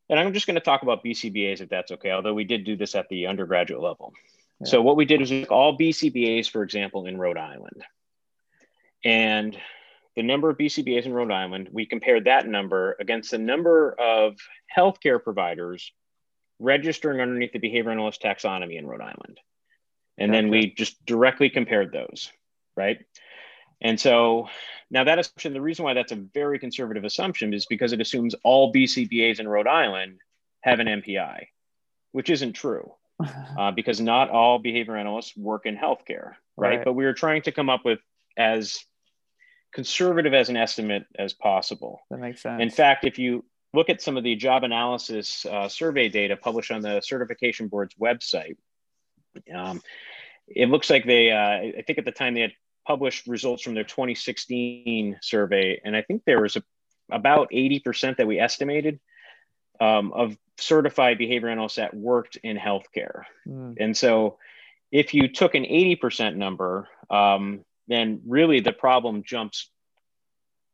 [0.09, 2.75] and i'm just going to talk about bcbas if that's okay although we did do
[2.75, 4.13] this at the undergraduate level
[4.59, 4.67] yeah.
[4.67, 7.83] so what we did was all bcbas for example in rhode island
[9.03, 9.57] and
[10.15, 14.35] the number of bcbas in rhode island we compared that number against the number of
[14.75, 15.91] healthcare providers
[16.59, 19.39] registering underneath the behavior analyst taxonomy in rhode island
[20.17, 20.41] and okay.
[20.41, 22.31] then we just directly compared those
[22.75, 22.99] right
[23.81, 24.47] and so
[24.91, 28.35] now that assumption, the reason why that's a very conservative assumption is because it assumes
[28.43, 30.19] all BCBAs in Rhode Island
[30.61, 31.47] have an NPI,
[32.11, 32.93] which isn't true.
[33.57, 36.77] Uh, because not all behavior analysts work in healthcare, right?
[36.77, 36.85] right?
[36.85, 37.99] But we were trying to come up with
[38.37, 38.79] as
[39.73, 41.99] conservative as an estimate as possible.
[42.09, 42.61] That makes sense.
[42.61, 46.71] In fact, if you look at some of the job analysis uh, survey data published
[46.71, 48.55] on the certification board's website,
[49.53, 49.81] um,
[50.47, 52.53] it looks like they, uh, I think at the time they had
[52.89, 56.63] published results from their 2016 survey, and I think there was a,
[57.11, 58.99] about 80% that we estimated
[59.79, 63.25] um, of certified behavior analysts that worked in healthcare.
[63.47, 63.77] Mm.
[63.79, 64.39] And so
[64.91, 69.69] if you took an 80% number, um, then really the problem jumps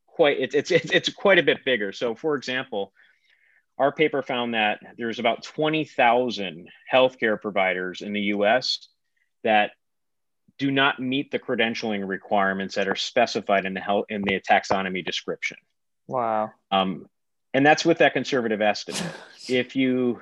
[0.08, 1.92] quite, it's, it's, it's, it's quite a bit bigger.
[1.92, 2.94] So for example,
[3.78, 8.88] our paper found that there's about 20,000 healthcare providers in the US
[9.44, 9.72] that
[10.58, 15.06] do not meet the credentialing requirements that are specified in the health in the taxonomy
[15.06, 15.58] description.
[16.08, 16.52] Wow.
[16.72, 17.08] Um,
[17.54, 19.04] and that's with that conservative estimate.
[19.48, 20.22] if you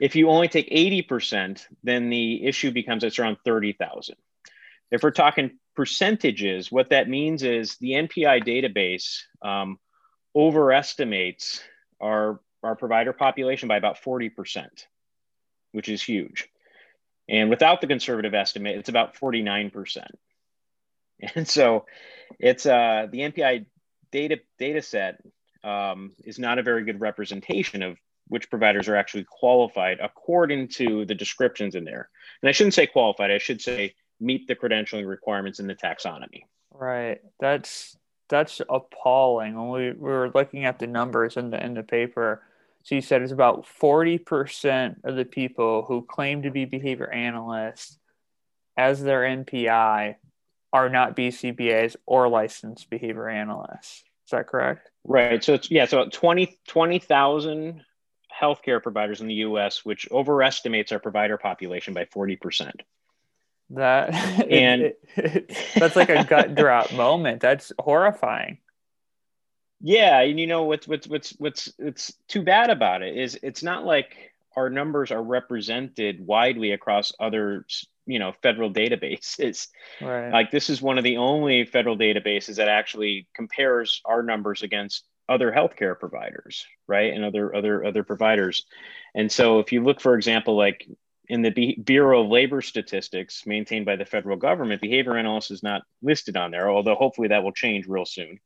[0.00, 4.16] if you only take 80%, then the issue becomes it's around 30,000.
[4.90, 9.78] If we're talking percentages, what that means is the NPI database um,
[10.34, 11.62] overestimates
[12.00, 14.66] our, our provider population by about 40%,
[15.72, 16.48] which is huge.
[17.30, 20.04] And without the conservative estimate, it's about 49%.
[21.34, 21.86] And so
[22.38, 23.66] it's uh, the NPI
[24.10, 25.22] data, data set
[25.62, 31.04] um, is not a very good representation of which providers are actually qualified according to
[31.04, 32.08] the descriptions in there.
[32.42, 36.44] And I shouldn't say qualified, I should say meet the credentialing requirements in the taxonomy.
[36.72, 37.20] Right.
[37.38, 37.96] That's
[38.28, 39.56] that's appalling.
[39.56, 42.42] When we, we were looking at the numbers in the in the paper,
[42.82, 47.98] so you said it's about 40% of the people who claim to be behavior analysts
[48.76, 50.16] as their NPI
[50.72, 54.04] are not BCBAs or licensed behavior analysts.
[54.26, 54.90] Is that correct?
[55.04, 55.42] Right.
[55.42, 57.84] So it's yeah, so 20 20,000
[58.40, 62.72] healthcare providers in the US, which overestimates our provider population by 40%.
[63.70, 64.14] That
[64.50, 67.40] and it, it, that's like a gut drop moment.
[67.40, 68.58] That's horrifying.
[69.80, 73.62] Yeah, and you know what's what's what's what's it's too bad about it is it's
[73.62, 77.64] not like our numbers are represented widely across other
[78.06, 79.68] you know federal databases.
[80.00, 80.30] Right.
[80.30, 85.04] Like this is one of the only federal databases that actually compares our numbers against
[85.28, 88.66] other healthcare providers, right, and other other other providers.
[89.14, 90.86] And so, if you look, for example, like
[91.28, 95.82] in the Bureau of Labor Statistics maintained by the federal government, behavior analysis is not
[96.02, 98.40] listed on there, although hopefully that will change real soon.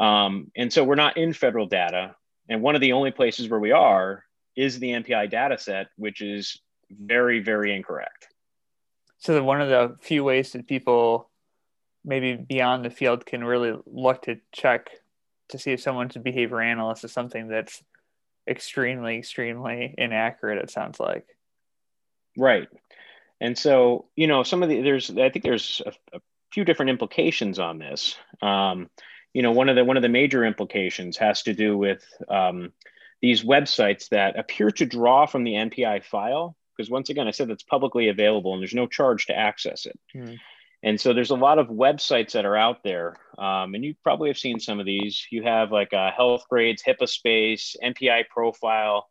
[0.00, 2.14] Um, and so we're not in federal data.
[2.48, 4.24] And one of the only places where we are
[4.56, 8.28] is the NPI data set, which is very, very incorrect.
[9.18, 11.30] So one of the few ways that people
[12.04, 14.90] maybe beyond the field can really look to check
[15.50, 17.82] to see if someone's a behavior analyst is something that's
[18.48, 21.26] extremely, extremely inaccurate, it sounds like.
[22.36, 22.68] Right.
[23.40, 26.20] And so, you know, some of the, there's, I think there's a, a
[26.52, 28.16] few different implications on this.
[28.40, 28.88] Um,
[29.32, 32.72] you know, one of the, one of the major implications has to do with um,
[33.20, 36.56] these websites that appear to draw from the NPI file.
[36.76, 39.98] Because once again, I said that's publicly available and there's no charge to access it.
[40.12, 40.34] Hmm.
[40.82, 44.30] And so there's a lot of websites that are out there, um, and you probably
[44.30, 45.24] have seen some of these.
[45.30, 49.08] You have like uh, Healthgrades, HIPAA Space, NPI Profile,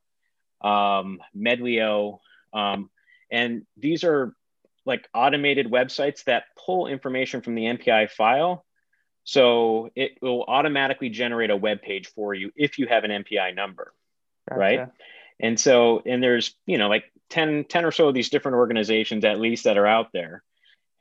[0.62, 2.20] um, Medlio,
[2.52, 2.90] um,
[3.32, 4.36] and these are
[4.86, 8.66] like automated websites that pull information from the NPI file.
[9.24, 13.56] So it will automatically generate a web page for you if you have an NPI
[13.56, 13.94] number,
[14.50, 14.60] gotcha.
[14.60, 14.90] right?
[15.40, 19.26] And so, and there's, you know, like 10, 10 or so of these different organizations
[19.26, 20.44] at least that are out there.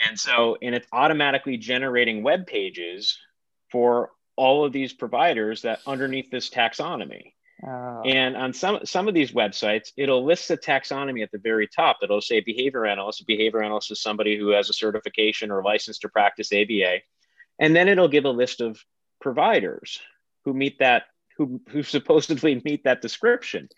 [0.06, 3.18] And so, and it's automatically generating web pages
[3.70, 7.34] for all of these providers that underneath this taxonomy.
[7.66, 8.02] Oh.
[8.06, 11.98] And on some some of these websites, it'll list the taxonomy at the very top.
[12.02, 13.20] It'll say behavior analyst.
[13.20, 17.00] A behavior analyst is somebody who has a certification or license to practice ABA,
[17.60, 18.82] and then it'll give a list of
[19.20, 20.00] providers
[20.44, 21.04] who meet that
[21.36, 23.68] who who supposedly meet that description,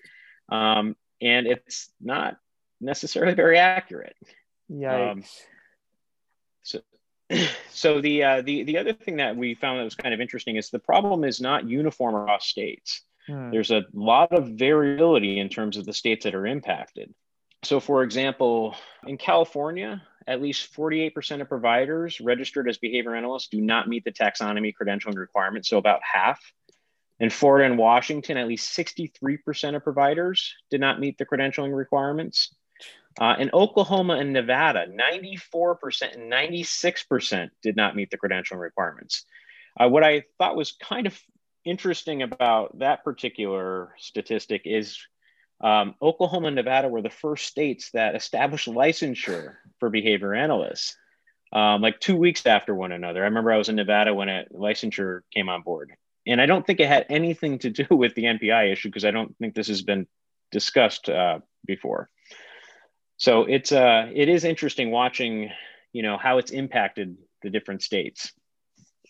[0.49, 2.39] um, and it's not
[2.81, 4.17] necessarily very accurate.
[4.69, 5.11] Yeah.
[5.11, 5.25] Um,
[6.63, 6.81] so,
[7.71, 10.57] so the uh, the the other thing that we found that was kind of interesting
[10.57, 13.03] is the problem is not uniform across states.
[13.27, 13.51] Hmm.
[13.51, 17.15] There's a lot of variability in terms of the states that are impacted.
[17.63, 18.75] So, for example,
[19.07, 24.13] in California, at least 48% of providers registered as behavior analysts do not meet the
[24.13, 26.41] taxonomy credentialing requirement, so about half.
[27.21, 32.55] In Florida and Washington, at least 63% of providers did not meet the credentialing requirements.
[33.21, 39.25] Uh, in Oklahoma and Nevada, 94% and 96% did not meet the credentialing requirements.
[39.79, 41.19] Uh, what I thought was kind of
[41.65, 44.99] interesting about that particular statistic is
[45.63, 50.97] um, Oklahoma and Nevada were the first states that established licensure for behavior analysts,
[51.53, 53.23] um, like two weeks after one another.
[53.23, 55.93] I remember I was in Nevada when a licensure came on board.
[56.27, 59.11] And I don't think it had anything to do with the NPI issue because I
[59.11, 60.07] don't think this has been
[60.51, 62.11] discussed uh, before.
[63.17, 65.51] So it's uh, it is interesting watching
[65.93, 68.33] you know how it's impacted the different states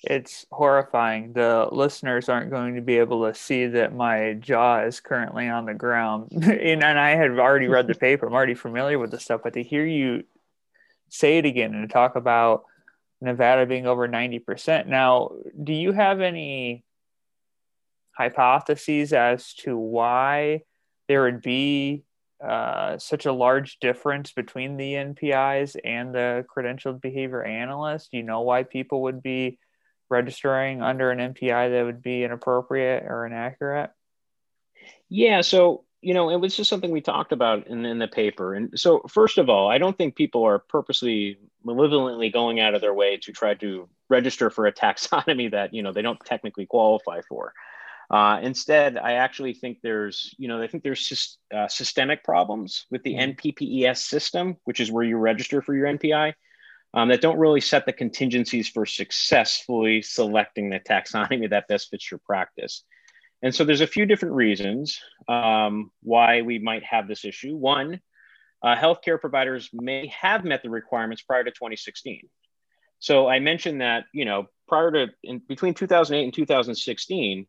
[0.03, 1.33] it's horrifying.
[1.33, 5.67] The listeners aren't going to be able to see that my jaw is currently on
[5.67, 6.31] the ground.
[6.33, 8.27] and, and I had already read the paper.
[8.27, 10.25] I'm already familiar with the stuff, but to hear you
[11.09, 12.65] say it again and talk about
[13.21, 14.87] Nevada being over 90%.
[14.87, 15.31] Now,
[15.63, 16.85] do you have any
[18.17, 20.63] hypotheses as to why
[21.07, 22.03] there would be
[22.45, 28.11] uh, such a large difference between the NPIs and the credentialed behavior analyst?
[28.11, 29.59] Do you know why people would be
[30.13, 33.91] registering under an NPI that would be inappropriate or inaccurate?
[35.09, 38.55] Yeah, so you know, it was just something we talked about in, in the paper.
[38.55, 42.81] And so, first of all, I don't think people are purposely, malevolently going out of
[42.81, 46.67] their way to try to register for a taxonomy that you know they don't technically
[46.67, 47.55] qualify for.
[48.11, 53.03] Uh, instead, I actually think there's, you know, I think there's uh, systemic problems with
[53.05, 53.31] the mm-hmm.
[53.31, 56.35] NPPES system, which is where you register for your NPI
[56.95, 62.11] um, that don't really set the contingencies for successfully selecting the taxonomy that best fits
[62.11, 62.85] your practice.
[63.43, 67.57] And so there's a few different reasons um, why we might have this issue.
[67.57, 68.01] One,
[68.63, 72.29] uh, healthcare providers may have met the requirements prior to 2016.
[73.01, 77.47] So I mentioned that, you know, prior to in, between 2008 and 2016,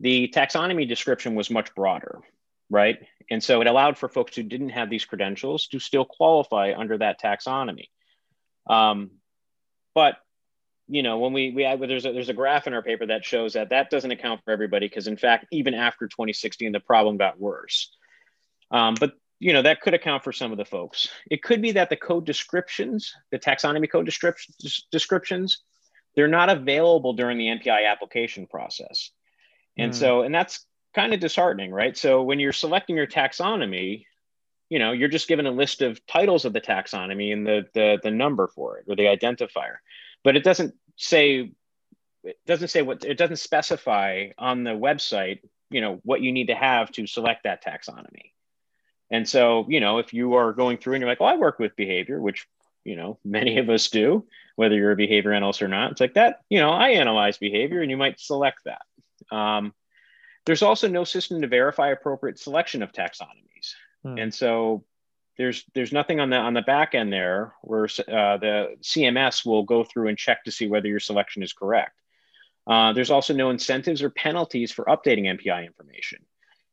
[0.00, 2.18] the taxonomy description was much broader,
[2.68, 2.98] right?
[3.30, 6.98] And so it allowed for folks who didn't have these credentials to still qualify under
[6.98, 7.86] that taxonomy.
[8.68, 9.10] Um,
[9.94, 10.18] but
[10.88, 13.24] you know, when we we have, there's a, there's a graph in our paper that
[13.24, 17.18] shows that that doesn't account for everybody because in fact, even after 2016, the problem
[17.18, 17.94] got worse.
[18.70, 21.08] Um, but you know that could account for some of the folks.
[21.30, 25.62] It could be that the code descriptions, the taxonomy code descriptions, descriptions,
[26.16, 29.10] they're not available during the NPI application process,
[29.76, 29.94] and mm.
[29.94, 31.96] so and that's kind of disheartening, right?
[31.96, 34.04] So when you're selecting your taxonomy,
[34.68, 37.98] you know you're just given a list of titles of the taxonomy and the the,
[38.02, 39.76] the number for it or the identifier.
[40.24, 41.52] But it doesn't say
[42.24, 46.48] it doesn't say what it doesn't specify on the website you know what you need
[46.48, 48.32] to have to select that taxonomy.
[49.10, 51.58] And so you know if you are going through and you're like oh i work
[51.58, 52.46] with behavior which
[52.84, 54.26] you know many of us do
[54.56, 57.80] whether you're a behavior analyst or not it's like that you know i analyze behavior
[57.80, 58.82] and you might select that.
[59.34, 59.74] Um,
[60.46, 64.18] there's also no system to verify appropriate selection of taxonomies Hmm.
[64.18, 64.84] And so
[65.38, 69.62] there's there's nothing on the on the back end there where uh, the CMS will
[69.62, 71.92] go through and check to see whether your selection is correct.
[72.66, 76.18] Uh, there's also no incentives or penalties for updating NPI information,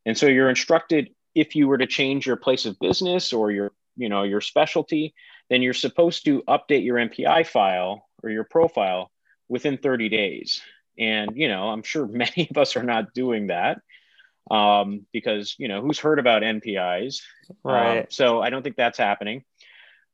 [0.06, 3.72] and so you're instructed if you were to change your place of business or your
[3.96, 5.14] you know your specialty,
[5.50, 9.12] then you're supposed to update your NPI file or your profile
[9.48, 10.62] within 30 days.
[10.98, 13.80] And you know I'm sure many of us are not doing that
[14.52, 18.00] um, because you know who's heard about NPIs, um, right?
[18.00, 19.44] Um, so I don't think that's happening.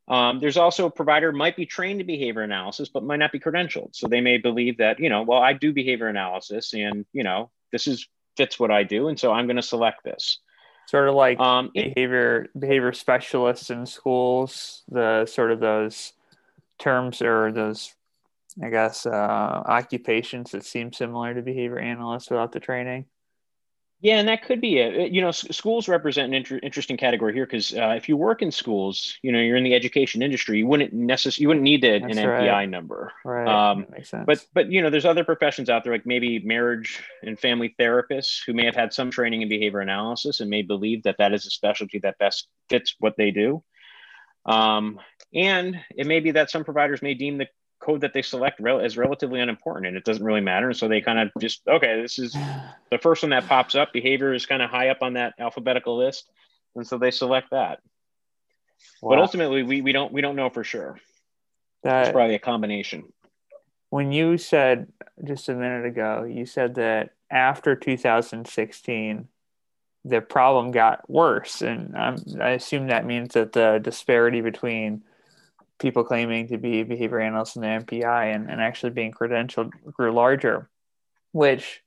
[0.08, 3.40] Um, there's also a provider might be trained in behavior analysis, but might not be
[3.40, 3.96] credentialed.
[3.96, 7.50] So they may believe that you know, well, I do behavior analysis, and you know,
[7.72, 10.40] this is fits what I do, and so I'm going to select this.
[10.88, 16.14] Sort of like um, behavior behavior specialists in schools, the sort of those
[16.80, 17.94] terms or those
[18.62, 19.10] I guess uh,
[19.66, 23.06] occupations that seem similar to behavior analysts without the training.
[24.02, 25.12] Yeah, and that could be it.
[25.12, 28.52] You know, schools represent an inter- interesting category here because uh, if you work in
[28.52, 31.96] schools, you know, you're in the education industry, you wouldn't necessarily you wouldn't need a,
[31.98, 32.66] an right.
[32.66, 33.14] number.
[33.24, 33.48] Right.
[33.48, 34.26] Um, makes sense.
[34.26, 38.40] But but you know, there's other professions out there like maybe marriage and family therapists
[38.44, 41.46] who may have had some training in behavior analysis and may believe that that is
[41.46, 43.64] a specialty that best fits what they do.
[44.48, 45.00] Um,
[45.32, 47.48] and it may be that some providers may deem the
[47.82, 50.68] code that they select rel- is relatively unimportant and it doesn't really matter.
[50.68, 52.34] And so they kind of just, okay, this is
[52.92, 53.92] the first one that pops up.
[53.92, 56.30] Behavior is kind of high up on that alphabetical list.
[56.76, 57.80] And so they select that.
[59.02, 59.12] Wow.
[59.12, 60.98] But ultimately we, we don't we don't know for sure.
[61.84, 63.12] That, it's probably a combination.
[63.90, 64.88] When you said
[65.24, 69.28] just a minute ago, you said that after 2016,
[70.06, 71.62] the problem got worse.
[71.62, 75.04] And I'm, I assume that means that the disparity between
[75.82, 80.14] people claiming to be behavior analysts in the NPI and, and actually being credentialed grew
[80.14, 80.70] larger,
[81.32, 81.82] which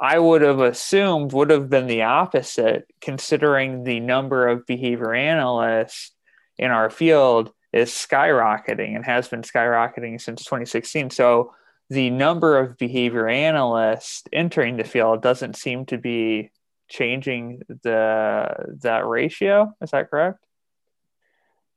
[0.00, 6.12] I would have assumed would have been the opposite, considering the number of behavior analysts
[6.58, 11.10] in our field is skyrocketing and has been skyrocketing since 2016.
[11.10, 11.52] So
[11.90, 16.50] the number of behavior analysts entering the field doesn't seem to be
[16.88, 19.74] changing the that ratio.
[19.80, 20.43] Is that correct?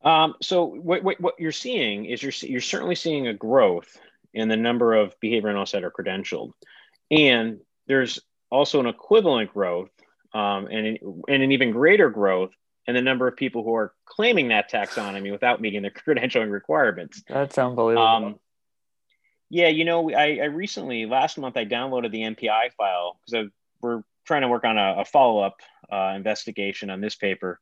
[0.04, 3.98] Um, so what, what, what, you're seeing is you're, you're certainly seeing a growth
[4.34, 6.52] in the number of behavior analysts that are credentialed.
[7.10, 8.20] And there's
[8.52, 9.90] also an equivalent growth
[10.34, 12.52] um, and, an, and an even greater growth
[12.86, 17.24] in the number of people who are claiming that taxonomy without meeting the credentialing requirements.
[17.28, 18.08] That's unbelievable.
[18.08, 18.40] Um,
[19.50, 23.48] yeah, you know, I, I, recently last month I downloaded the NPI file because
[23.82, 27.60] we're trying to work on a, a follow up uh, investigation on this paper,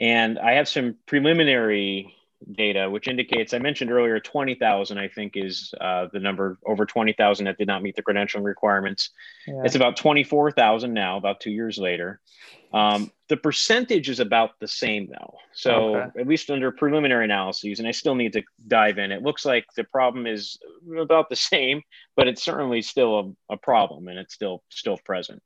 [0.00, 2.14] and I have some preliminary
[2.52, 7.44] data, which indicates I mentioned earlier 20,000, I think, is uh, the number over 20,000
[7.44, 9.10] that did not meet the credentialing requirements.
[9.46, 9.62] Yeah.
[9.64, 12.20] It's about 24,000 now, about two years later.
[12.72, 15.36] Um, the percentage is about the same though.
[15.52, 16.20] So okay.
[16.20, 19.12] at least under preliminary analyses, and I still need to dive in.
[19.12, 20.58] It looks like the problem is
[20.98, 21.82] about the same,
[22.16, 25.42] but it's certainly still a, a problem and it's still still present.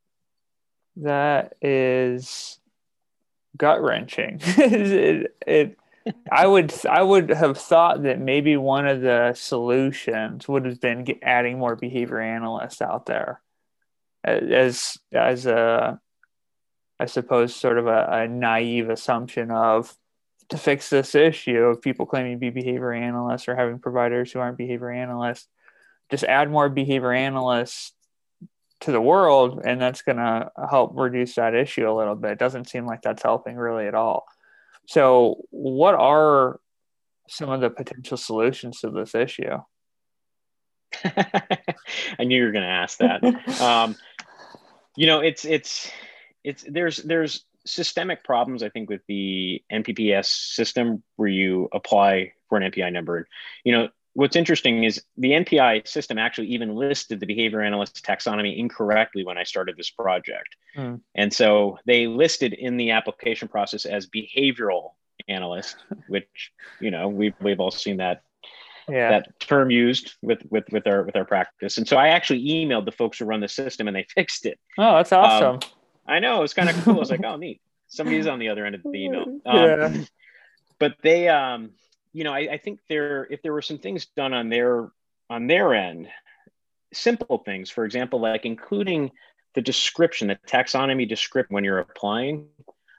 [0.97, 2.59] That is
[3.57, 4.41] gut wrenching.
[4.43, 5.79] it, it
[6.31, 11.07] I would I would have thought that maybe one of the solutions would have been
[11.23, 13.41] adding more behavior analysts out there
[14.23, 15.99] as as a
[17.01, 19.95] I suppose sort of a, a naive assumption of
[20.51, 24.41] to fix this issue of people claiming to be behavior analysts or having providers who
[24.41, 25.49] aren't behavior analysts
[26.11, 27.93] just add more behavior analysts
[28.81, 32.39] to the world and that's going to help reduce that issue a little bit it
[32.39, 34.27] doesn't seem like that's helping really at all
[34.87, 36.61] so, what are
[37.29, 39.59] some of the potential solutions to this issue?
[41.05, 43.25] I knew you were going to ask that.
[43.61, 43.97] um,
[44.97, 45.91] you know, it's it's
[46.45, 52.59] it's there's there's systemic problems I think with the NPPS system where you apply for
[52.59, 53.17] an NPI number.
[53.17, 53.27] And
[53.65, 58.57] you know, what's interesting is the NPI system actually even listed the behavior analyst taxonomy
[58.57, 60.57] incorrectly when I started this project.
[60.77, 61.01] Mm.
[61.15, 64.93] And so they listed in the application process as behavioral
[65.29, 65.77] analyst,
[66.09, 68.23] which, you know, we've, we've all seen that
[68.89, 69.11] yeah.
[69.11, 71.79] that term used with with with our with our practice.
[71.79, 74.59] And so I actually emailed the folks who run the system and they fixed it.
[74.79, 75.55] Oh, that's awesome.
[75.55, 75.61] Um,
[76.07, 76.97] I know, it was kind of cool.
[76.97, 77.61] I was like, oh neat.
[77.89, 79.41] Somebody's on the other end of the email.
[79.47, 80.05] Um, yeah.
[80.79, 81.71] But they um
[82.15, 84.91] you know, I, I think there if there were some things done on their
[85.29, 86.09] on their end,
[86.95, 89.11] simple things, for example, like including
[89.55, 92.47] the description, the taxonomy description when you're applying,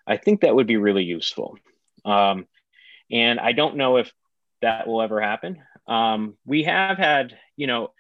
[0.05, 1.57] I think that would be really useful.
[2.03, 2.45] Um,
[3.11, 4.13] and I don't know if
[4.61, 5.61] that will ever happen.
[5.88, 7.91] Um, we have had, you know,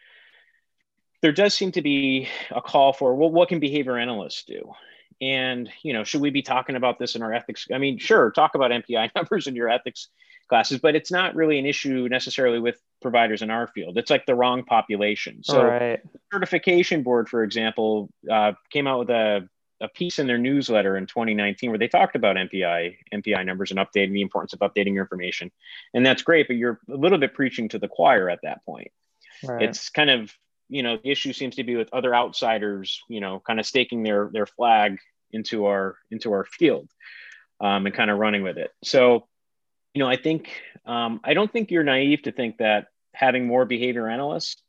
[1.21, 4.73] there does seem to be a call for, well, what can behavior analysts do?
[5.21, 7.67] And, you know, should we be talking about this in our ethics?
[7.73, 10.09] I mean, sure, talk about NPI numbers in your ethics
[10.47, 13.97] classes, but it's not really an issue necessarily with providers in our field.
[13.97, 15.43] It's like the wrong population.
[15.43, 15.99] So, right.
[16.31, 19.47] certification board, for example, uh, came out with a,
[19.81, 23.79] a piece in their newsletter in 2019 where they talked about NPI, NPI numbers and
[23.79, 25.51] updating the importance of updating your information,
[25.93, 26.47] and that's great.
[26.47, 28.91] But you're a little bit preaching to the choir at that point.
[29.43, 29.63] Right.
[29.63, 30.31] It's kind of
[30.69, 34.03] you know the issue seems to be with other outsiders, you know, kind of staking
[34.03, 34.97] their their flag
[35.31, 36.89] into our into our field
[37.59, 38.71] um, and kind of running with it.
[38.83, 39.27] So
[39.95, 40.49] you know, I think
[40.85, 44.61] um, I don't think you're naive to think that having more behavior analysts,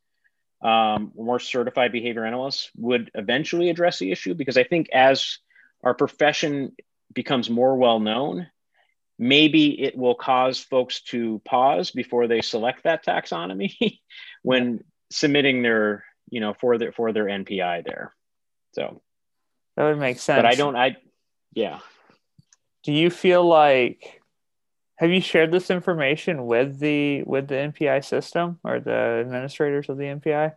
[0.62, 5.38] um, more certified behavior analysts, would eventually address the issue because I think as
[5.82, 6.76] our profession
[7.12, 8.46] becomes more well known,
[9.18, 13.98] maybe it will cause folks to pause before they select that taxonomy
[14.42, 18.14] when submitting their, you know, for their for their NPI there.
[18.74, 19.02] So
[19.76, 20.38] that would make sense.
[20.38, 20.76] But I don't.
[20.76, 20.98] I
[21.52, 21.80] yeah.
[22.84, 24.22] Do you feel like
[24.96, 29.98] have you shared this information with the with the NPI system or the administrators of
[29.98, 30.54] the NPI?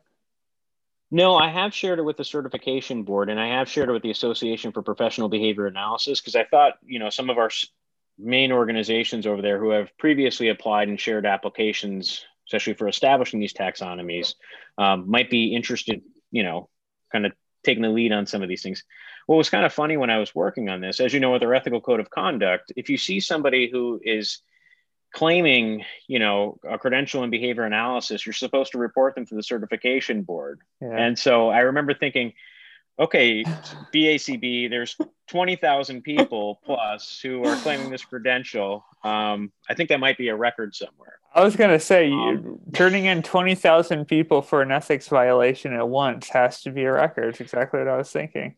[1.11, 4.03] No, I have shared it with the certification board and I have shared it with
[4.03, 7.49] the Association for Professional Behavior Analysis because I thought, you know, some of our
[8.17, 13.53] main organizations over there who have previously applied and shared applications, especially for establishing these
[13.53, 14.35] taxonomies,
[14.77, 16.69] um, might be interested, you know,
[17.11, 17.31] kind of
[17.63, 18.83] taking the lead on some of these things.
[19.29, 21.43] What was kind of funny when I was working on this, as you know, with
[21.43, 24.39] our ethical code of conduct, if you see somebody who is
[25.13, 29.43] claiming, you know, a credential in behavior analysis, you're supposed to report them to the
[29.43, 30.61] certification board.
[30.81, 30.97] Yeah.
[30.97, 32.33] And so I remember thinking,
[32.97, 33.43] okay,
[33.93, 38.83] BACB, there's 20,000 people plus who are claiming this credential.
[39.03, 41.19] Um, I think that might be a record somewhere.
[41.35, 45.87] I was going to say, um, turning in 20,000 people for an ethics violation at
[45.87, 47.25] once has to be a record.
[47.25, 48.55] It's exactly what I was thinking.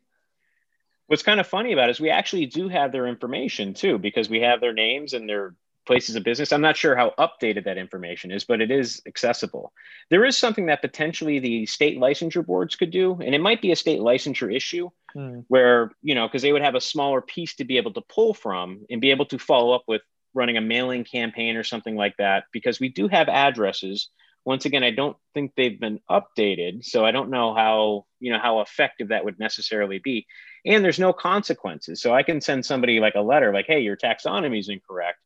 [1.11, 4.29] What's kind of funny about it is we actually do have their information too, because
[4.29, 5.55] we have their names and their
[5.85, 6.53] places of business.
[6.53, 9.73] I'm not sure how updated that information is, but it is accessible.
[10.09, 13.73] There is something that potentially the state licensure boards could do, and it might be
[13.73, 15.39] a state licensure issue hmm.
[15.49, 18.33] where, you know, because they would have a smaller piece to be able to pull
[18.33, 20.03] from and be able to follow up with
[20.33, 24.07] running a mailing campaign or something like that, because we do have addresses.
[24.45, 28.39] Once again, I don't think they've been updated, so I don't know how, you know,
[28.39, 30.25] how effective that would necessarily be.
[30.65, 32.01] And there's no consequences.
[32.01, 35.17] So I can send somebody like a letter like, hey, your taxonomy is incorrect.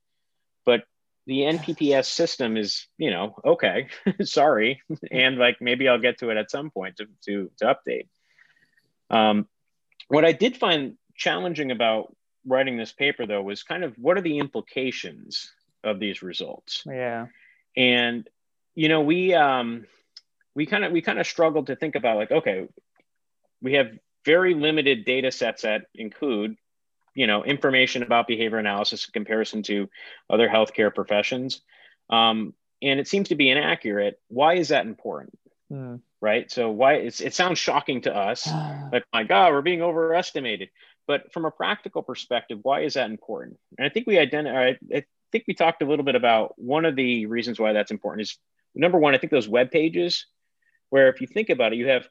[0.65, 0.83] But
[1.27, 3.87] the NPPS system is, you know, okay,
[4.23, 4.81] sorry.
[5.11, 8.07] and like maybe I'll get to it at some point to, to, to update.
[9.09, 9.47] Um,
[10.07, 12.15] what I did find challenging about
[12.45, 15.51] writing this paper though was kind of what are the implications
[15.83, 16.83] of these results?
[16.85, 17.27] Yeah.
[17.75, 18.27] And
[18.75, 19.85] you know, we um
[20.53, 22.67] we kind of we kind of struggled to think about like, okay,
[23.61, 23.91] we have
[24.25, 26.57] very limited data sets that include
[27.13, 29.89] you know information about behavior analysis in comparison to
[30.29, 31.61] other healthcare professions.
[32.09, 34.19] Um, and it seems to be inaccurate.
[34.27, 35.37] Why is that important?
[35.71, 36.01] Mm.
[36.21, 36.51] right?
[36.51, 38.47] So why it's, it sounds shocking to us
[38.91, 40.69] like my god we're being overestimated.
[41.07, 43.57] But from a practical perspective why is that important?
[43.77, 46.95] And i think we identified i think we talked a little bit about one of
[46.95, 48.37] the reasons why that's important is
[48.75, 50.27] number one i think those web pages
[50.89, 52.07] where if you think about it you have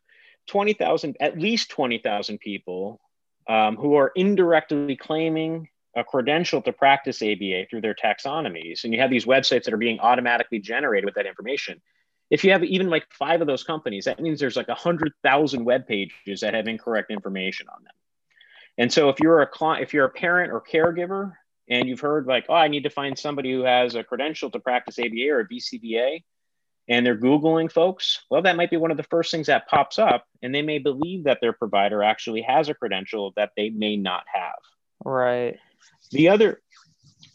[0.47, 3.01] 20,000 at least 20,000 people
[3.49, 8.85] um, who are indirectly claiming a credential to practice ABA through their taxonomies.
[8.85, 11.81] And you have these websites that are being automatically generated with that information.
[12.31, 15.13] If you have even like five of those companies, that means there's like a hundred
[15.23, 17.93] thousand web pages that have incorrect information on them.
[18.77, 21.33] And so if you're a client, if you're a parent or caregiver,
[21.69, 24.61] and you've heard like, oh, I need to find somebody who has a credential to
[24.61, 26.23] practice ABA or a BCBA,
[26.89, 29.99] and they're Googling folks, well, that might be one of the first things that pops
[29.99, 30.27] up.
[30.43, 34.25] And they may believe that their provider actually has a credential that they may not
[34.33, 34.59] have.
[35.05, 35.59] Right.
[36.11, 36.61] The other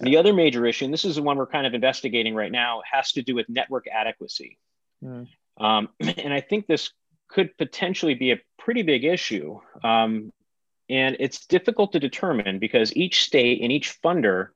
[0.02, 2.82] the other major issue, and this is the one we're kind of investigating right now,
[2.90, 4.58] has to do with network adequacy.
[5.04, 5.28] Mm.
[5.60, 6.92] Um, and I think this
[7.28, 9.60] could potentially be a pretty big issue.
[9.84, 10.32] Um,
[10.90, 14.50] and it's difficult to determine because each state and each funder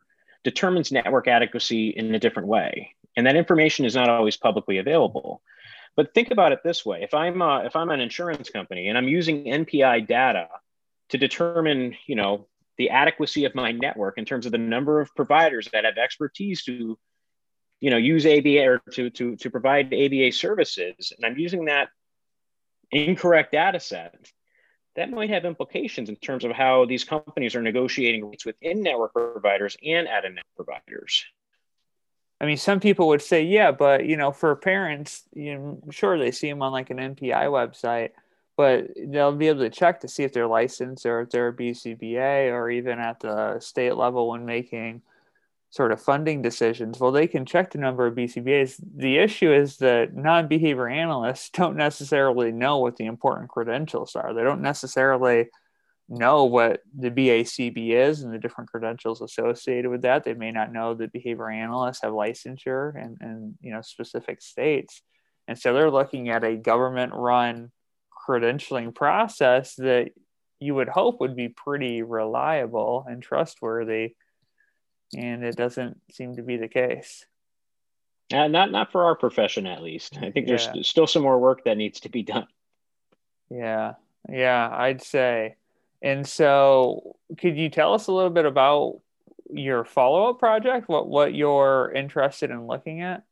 [0.43, 5.41] determines network adequacy in a different way and that information is not always publicly available.
[5.95, 8.97] But think about it this way: if I'm uh, if I'm an insurance company and
[8.97, 10.47] I'm using NPI data
[11.09, 12.47] to determine, you know,
[12.77, 16.63] the adequacy of my network in terms of the number of providers that have expertise
[16.63, 16.97] to,
[17.79, 21.89] you know, use ABA or to to to provide ABA services, and I'm using that
[22.91, 24.15] incorrect data set,
[24.95, 29.13] that might have implications in terms of how these companies are negotiating rates within network
[29.13, 31.25] providers and out of network providers.
[32.43, 36.19] I mean, some people would say, yeah, but you know, for parents, you know, sure
[36.19, 38.09] they see them on like an NPI website,
[38.57, 41.53] but they'll be able to check to see if they're licensed or if they're a
[41.53, 45.01] BCBA or even at the state level when making
[45.69, 46.99] sort of funding decisions.
[46.99, 48.75] Well, they can check the number of BCBAs.
[48.93, 54.33] The issue is that non-behavior analysts don't necessarily know what the important credentials are.
[54.33, 55.47] They don't necessarily
[56.09, 60.23] know what the BACB is and the different credentials associated with that.
[60.23, 65.01] They may not know that behavior analysts have licensure in, in you know specific states.
[65.47, 67.71] And so they're looking at a government run
[68.27, 70.11] credentialing process that
[70.59, 74.15] you would hope would be pretty reliable and trustworthy.
[75.15, 77.25] And it doesn't seem to be the case.
[78.31, 80.17] Uh, not not for our profession at least.
[80.17, 80.81] I think there's yeah.
[80.81, 82.47] still some more work that needs to be done.
[83.49, 83.93] Yeah.
[84.29, 85.55] Yeah, I'd say.
[86.03, 88.99] And so, could you tell us a little bit about
[89.49, 90.89] your follow up project?
[90.89, 93.23] What what you're interested in looking at?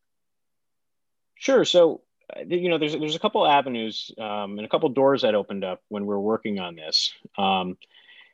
[1.35, 1.65] Sure.
[1.65, 2.01] So,
[2.47, 5.81] you know, there's there's a couple avenues um, and a couple doors that opened up
[5.89, 7.77] when we're working on this, um,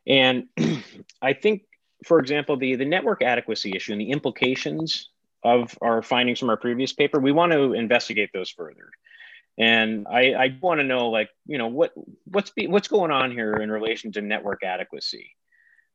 [0.05, 0.45] and
[1.21, 1.63] I think,
[2.05, 5.09] for example, the the network adequacy issue and the implications
[5.43, 8.91] of our findings from our previous paper, we want to investigate those further
[9.57, 11.93] and I, I want to know like you know what
[12.25, 15.35] what's be, what's going on here in relation to network adequacy?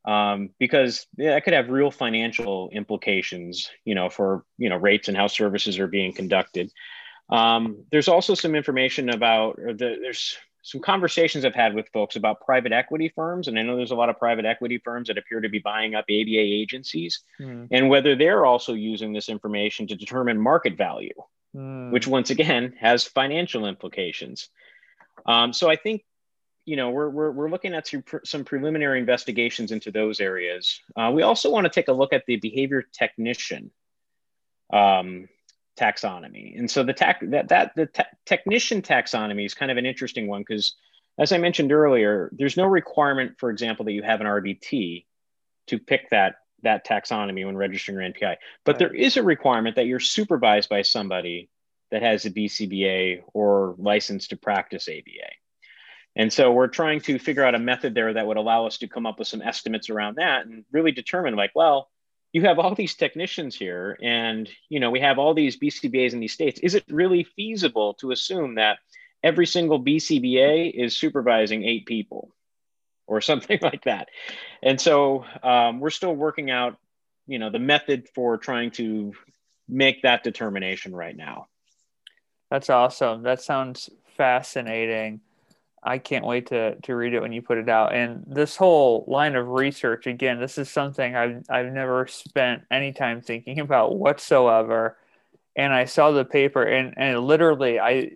[0.04, 5.08] Um, because yeah, that could have real financial implications you know for you know rates
[5.08, 6.72] and how services are being conducted.
[7.30, 12.16] Um, there's also some information about or the, there's some conversations I've had with folks
[12.16, 15.18] about private equity firms, and I know there's a lot of private equity firms that
[15.18, 17.68] appear to be buying up ABA agencies, mm.
[17.70, 21.14] and whether they're also using this information to determine market value
[21.54, 21.90] mm.
[21.90, 24.48] which once again has financial implications.
[25.26, 26.04] Um, so I think
[26.64, 30.80] you know we're, we're, we're looking at some, some preliminary investigations into those areas.
[30.96, 33.70] Uh, we also want to take a look at the behavior technician
[34.72, 35.28] um,
[35.78, 39.86] taxonomy, and so the tech that that the te- technician taxonomy is kind of an
[39.86, 40.74] interesting one because,
[41.18, 45.04] as I mentioned earlier, there's no requirement, for example, that you have an RBT
[45.68, 48.36] to pick that that taxonomy when registering your NPI.
[48.64, 48.78] But right.
[48.78, 51.48] there is a requirement that you're supervised by somebody
[51.90, 55.30] that has a BCBA or license to practice ABA.
[56.14, 58.88] And so we're trying to figure out a method there that would allow us to
[58.88, 61.88] come up with some estimates around that and really determine like, well,
[62.32, 66.20] you have all these technicians here and you know we have all these BCBAs in
[66.20, 66.60] these states.
[66.60, 68.78] Is it really feasible to assume that
[69.22, 72.30] every single BCBA is supervising eight people?
[73.12, 74.08] Or something like that.
[74.62, 76.78] And so um, we're still working out,
[77.26, 79.12] you know, the method for trying to
[79.68, 81.46] make that determination right now.
[82.50, 83.22] That's awesome.
[83.22, 85.20] That sounds fascinating.
[85.82, 87.94] I can't wait to to read it when you put it out.
[87.94, 92.92] And this whole line of research, again, this is something I've I've never spent any
[92.92, 94.96] time thinking about whatsoever.
[95.56, 98.12] And I saw the paper, and and literally, I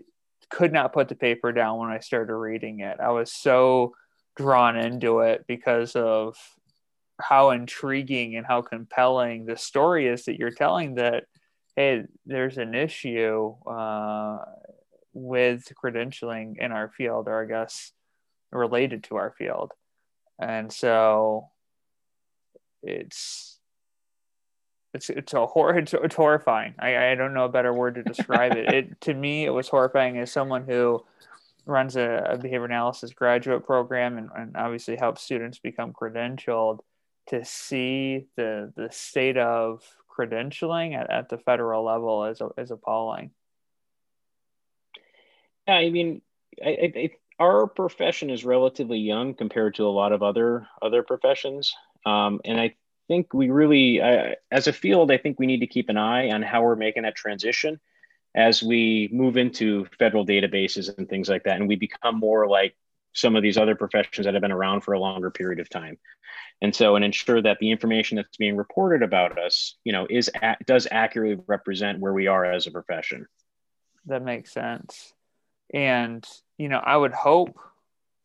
[0.49, 2.99] could not put the paper down when I started reading it.
[3.01, 3.95] I was so
[4.37, 6.37] drawn into it because of
[7.21, 10.97] how intriguing and how compelling the story is that you're telling.
[10.97, 11.25] That
[11.75, 13.55] hey, there's an issue.
[13.67, 14.39] Uh,
[15.17, 17.93] with credentialing in our field, or I guess
[18.53, 19.73] related to our field.
[20.39, 21.49] And so
[22.83, 23.59] it's
[24.93, 26.75] it's it's a hor- it's, it's horrifying.
[26.79, 28.73] I, I don't know a better word to describe it.
[28.73, 31.03] It to me it was horrifying as someone who
[31.67, 36.79] runs a, a behavior analysis graduate program and, and obviously helps students become credentialed
[37.29, 39.83] to see the the state of
[40.17, 43.31] credentialing at, at the federal level is, is appalling.
[45.67, 46.23] Yeah, I mean,
[46.65, 51.75] I, I, our profession is relatively young compared to a lot of other other professions,
[52.07, 52.77] um, and I
[53.09, 56.43] think we really, as a field, I think we need to keep an eye on
[56.43, 57.81] how we're making that transition
[58.37, 62.77] as we move into federal databases and things like that, and we become more like
[63.15, 65.99] some of these other professions that have been around for a longer period of time.
[66.61, 70.31] And so and ensure that the information that's being reported about us you know is
[70.67, 73.27] does accurately represent where we are as a profession.
[74.07, 75.13] That makes sense.
[75.73, 76.25] And,
[76.59, 77.59] you know, I would hope,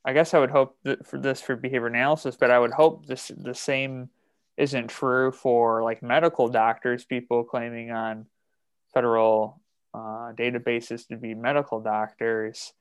[0.05, 3.05] I guess I would hope that for this for behavior analysis, but I would hope
[3.05, 4.09] this the same
[4.57, 8.27] isn't true for like medical doctors, people claiming on
[8.93, 9.60] federal
[9.93, 12.73] uh, databases to be medical doctors.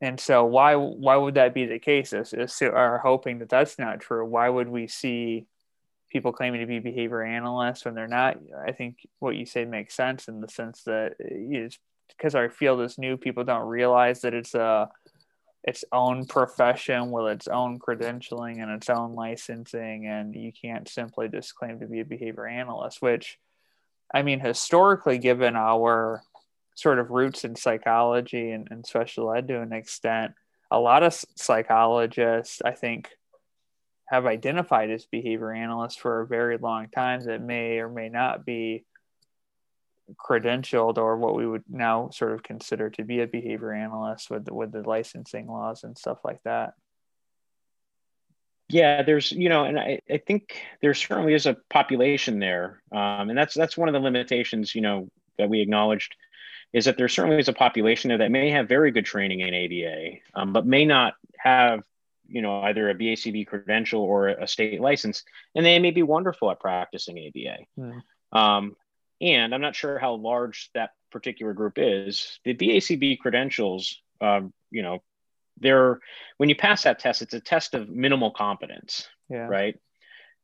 [0.00, 2.12] And so why why would that be the case?
[2.12, 5.46] If, if are hoping that that's not true, why would we see
[6.10, 8.38] people claiming to be behavior analysts when they're not?
[8.66, 11.78] I think what you say makes sense in the sense that it's
[12.16, 14.88] because our field is new, people don't realize that it's a
[15.64, 21.28] its own profession with its own credentialing and its own licensing, and you can't simply
[21.28, 23.02] just claim to be a behavior analyst.
[23.02, 23.38] Which,
[24.14, 26.22] I mean, historically, given our
[26.78, 30.32] sort of roots in psychology and, and special ed to an extent,
[30.70, 33.10] a lot of psychologists, I think,
[34.06, 38.46] have identified as behavior analysts for a very long time that may or may not
[38.46, 38.84] be
[40.14, 44.44] credentialed or what we would now sort of consider to be a behavior analyst with
[44.44, 46.74] the, with the licensing laws and stuff like that.
[48.70, 52.82] Yeah there's you know and i, I think there certainly is a population there.
[52.92, 55.08] Um, and that's that's one of the limitations you know
[55.38, 56.14] that we acknowledged
[56.72, 59.54] is that there certainly is a population there that may have very good training in
[59.54, 61.82] aba um, but may not have
[62.26, 66.50] you know either a bacb credential or a state license and they may be wonderful
[66.50, 68.38] at practicing aba mm.
[68.38, 68.76] um,
[69.20, 72.38] and I'm not sure how large that particular group is.
[72.44, 75.02] The BACB credentials, um, you know,
[75.60, 75.98] they're
[76.36, 79.48] when you pass that test, it's a test of minimal competence, yeah.
[79.48, 79.76] right?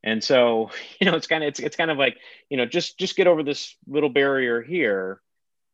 [0.03, 0.70] And so,
[1.01, 2.16] you know, it's kind of it's it's kind of like
[2.49, 5.20] you know just just get over this little barrier here,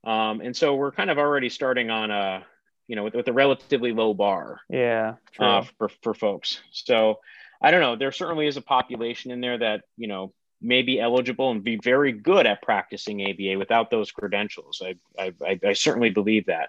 [0.05, 2.45] um, and so we're kind of already starting on a
[2.87, 6.61] you know with, with a relatively low bar, yeah, uh, for for folks.
[6.73, 7.21] So
[7.61, 7.97] I don't know.
[7.97, 11.79] There certainly is a population in there that you know may be eligible and be
[11.83, 14.83] very good at practicing ABA without those credentials.
[14.85, 16.69] I, I, I certainly believe that.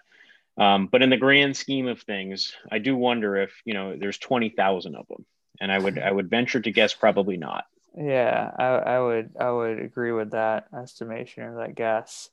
[0.58, 4.18] Um, but in the grand scheme of things, I do wonder if you know there's
[4.18, 5.26] twenty thousand of them,
[5.60, 7.66] and I would I would venture to guess probably not.
[7.98, 12.30] Yeah, I, I would I would agree with that estimation or that guess.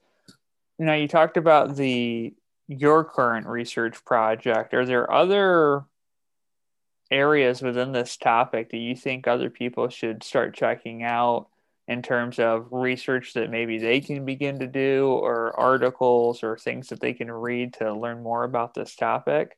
[0.78, 2.34] Now you talked about the
[2.68, 4.74] your current research project.
[4.74, 5.84] Are there other
[7.10, 11.48] areas within this topic that you think other people should start checking out
[11.86, 16.88] in terms of research that maybe they can begin to do or articles or things
[16.88, 19.56] that they can read to learn more about this topic?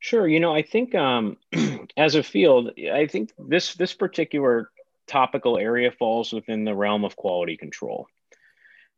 [0.00, 0.26] Sure.
[0.26, 1.36] You know, I think um,
[1.96, 4.70] as a field, I think this this particular
[5.06, 8.08] topical area falls within the realm of quality control.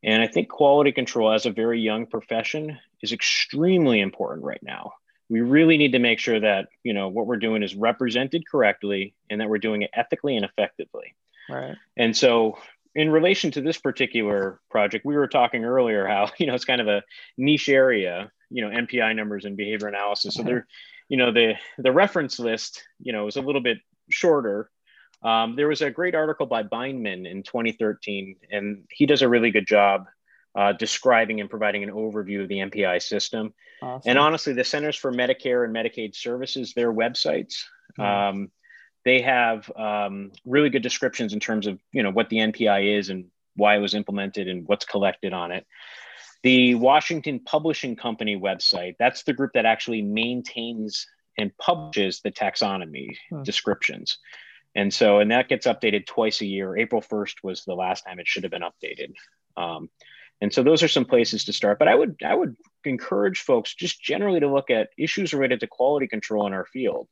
[0.03, 4.93] And I think quality control as a very young profession is extremely important right now.
[5.29, 9.15] We really need to make sure that you know what we're doing is represented correctly
[9.29, 11.15] and that we're doing it ethically and effectively.
[11.49, 11.77] Right.
[11.97, 12.59] And so
[12.95, 16.81] in relation to this particular project we were talking earlier how you know it's kind
[16.81, 17.03] of a
[17.37, 20.35] niche area you know NPI numbers and behavior analysis.
[20.35, 20.67] So there
[21.09, 23.79] you know the the reference list you know is a little bit
[24.11, 24.71] shorter
[25.23, 29.51] um, there was a great article by Bindman in 2013 and he does a really
[29.51, 30.07] good job
[30.55, 33.55] uh, describing and providing an overview of the NPI system.
[33.83, 34.11] Awesome.
[34.11, 37.65] And honestly, the Centers for Medicare and Medicaid Services, their websites,
[37.99, 38.39] Mm-hmm.
[38.41, 38.51] Um,
[39.05, 43.11] they have um, really good descriptions in terms of you know what the NPI is
[43.11, 45.67] and why it was implemented and what's collected on it.
[46.43, 51.07] The Washington Publishing Company website, that's the group that actually maintains
[51.37, 53.43] and publishes the taxonomy hmm.
[53.43, 54.19] descriptions.
[54.75, 56.77] And so, and that gets updated twice a year.
[56.77, 59.15] April 1st was the last time it should have been updated.
[59.57, 59.91] Um,
[60.41, 61.79] and so those are some places to start.
[61.79, 65.67] But I would I would encourage folks just generally to look at issues related to
[65.67, 67.09] quality control in our field.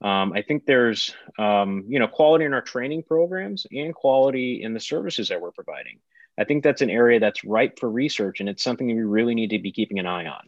[0.00, 4.74] Um, I think there's um, you know quality in our training programs and quality in
[4.74, 5.98] the services that we're providing.
[6.38, 9.34] I think that's an area that's ripe for research, and it's something that we really
[9.34, 10.46] need to be keeping an eye on.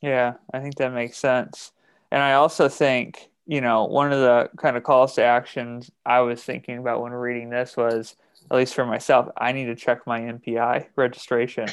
[0.00, 1.72] Yeah, I think that makes sense.
[2.10, 6.20] And I also think, you know, one of the kind of calls to actions I
[6.20, 8.16] was thinking about when reading this was,
[8.50, 11.68] at least for myself, I need to check my NPI registration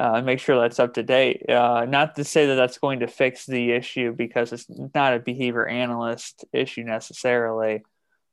[0.00, 1.48] uh, and make sure that's up to date.
[1.48, 5.18] Uh, not to say that that's going to fix the issue because it's not a
[5.18, 7.82] behavior analyst issue necessarily.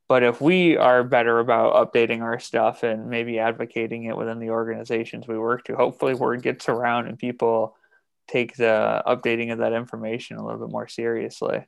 [0.07, 4.51] But if we are better about updating our stuff and maybe advocating it within the
[4.51, 7.75] organizations we work to, hopefully word gets around and people
[8.29, 11.65] take the updating of that information a little bit more seriously.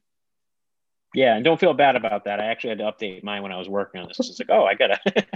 [1.15, 2.39] Yeah, and don't feel bad about that.
[2.39, 4.19] I actually had to update mine when I was working on this.
[4.19, 4.99] It's like, oh, I gotta.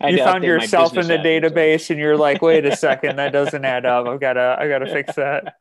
[0.00, 3.64] I you found yourself in the database, and you're like, wait a second, that doesn't
[3.64, 4.06] add up.
[4.06, 5.56] I've gotta, I gotta fix that.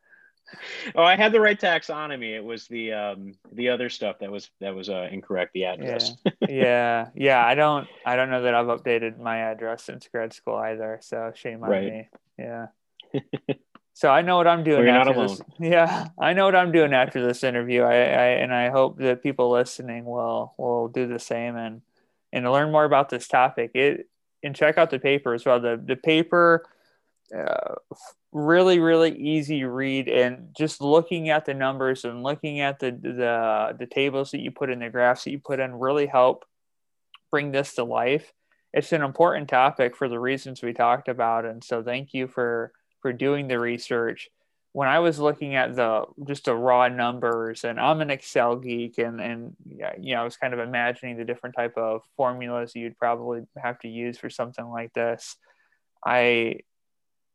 [0.96, 2.36] oh, I had the right taxonomy.
[2.36, 5.54] It was the um the other stuff that was that was uh, incorrect.
[5.54, 6.12] The address.
[6.26, 6.32] Yeah.
[6.50, 7.46] yeah, yeah.
[7.46, 11.00] I don't, I don't know that I've updated my address since grad school either.
[11.02, 11.94] So shame on right.
[11.94, 12.10] me.
[12.38, 12.68] Yeah.
[13.96, 14.86] So I know what I'm doing.
[14.86, 15.42] Well, after This.
[15.60, 17.82] Yeah, I know what I'm doing after this interview.
[17.82, 21.82] I, I and I hope that people listening will will do the same and
[22.34, 23.72] and learn more about this topic.
[23.74, 24.10] It
[24.44, 25.62] and check out the paper as well.
[25.62, 26.66] The the paper,
[27.34, 27.76] uh,
[28.34, 33.78] really really easy read and just looking at the numbers and looking at the the
[33.80, 36.44] the tables that you put in the graphs that you put in really help
[37.32, 38.34] bring this to life.
[38.74, 42.74] It's an important topic for the reasons we talked about, and so thank you for
[43.06, 44.32] for doing the research
[44.72, 48.98] when I was looking at the just the raw numbers, and I'm an Excel geek,
[48.98, 52.98] and and you know I was kind of imagining the different type of formulas you'd
[52.98, 55.36] probably have to use for something like this.
[56.04, 56.62] I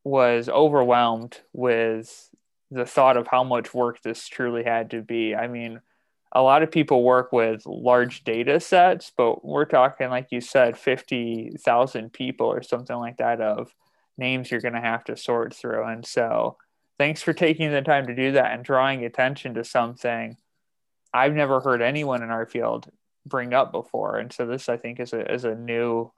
[0.02, 2.28] was overwhelmed with
[2.72, 5.36] the thought of how much work this truly had to be.
[5.36, 5.80] I mean,
[6.32, 10.76] a lot of people work with large data sets, but we're talking, like you said,
[10.76, 13.72] 50,000 people or something like that of
[14.20, 15.84] names you're going to have to sort through.
[15.84, 16.56] And so,
[16.98, 20.36] thanks for taking the time to do that and drawing attention to something
[21.12, 22.88] I've never heard anyone in our field
[23.26, 24.18] bring up before.
[24.18, 26.12] And so, this I think is a is a new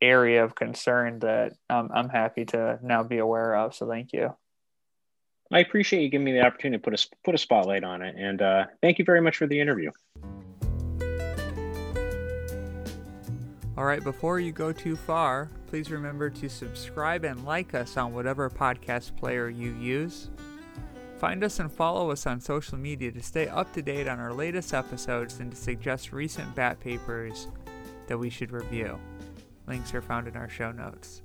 [0.00, 3.74] area of concern that um, I'm happy to now be aware of.
[3.74, 4.34] So, thank you.
[5.52, 8.14] I appreciate you giving me the opportunity to put a put a spotlight on it,
[8.16, 9.90] and uh, thank you very much for the interview.
[13.78, 18.12] All right, before you go too far, please remember to subscribe and like us on
[18.12, 20.30] whatever podcast player you use.
[21.20, 24.32] Find us and follow us on social media to stay up to date on our
[24.32, 27.46] latest episodes and to suggest recent BAP papers
[28.08, 28.98] that we should review.
[29.68, 31.22] Links are found in our show notes.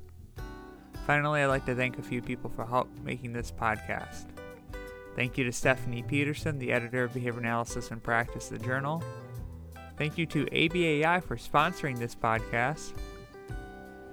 [1.07, 4.27] Finally, I'd like to thank a few people for help making this podcast.
[5.15, 9.03] Thank you to Stephanie Peterson, the editor of Behavior Analysis in Practice, the journal,
[9.97, 12.93] Thank you to ABAI for sponsoring this podcast.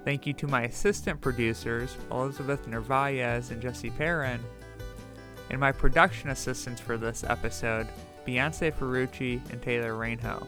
[0.04, 4.40] Thank you to my assistant producers, Elizabeth Narvaez and Jesse Perrin,
[5.50, 7.86] and my production assistants for this episode,
[8.26, 10.46] Beyonce Ferrucci and Taylor Rainho.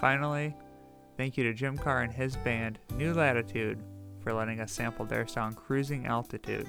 [0.00, 0.54] Finally,
[1.16, 3.82] thank you to Jim Carr and his band, New Latitude,
[4.20, 6.66] for letting us sample their song Cruising Altitude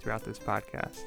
[0.00, 1.04] throughout this podcast.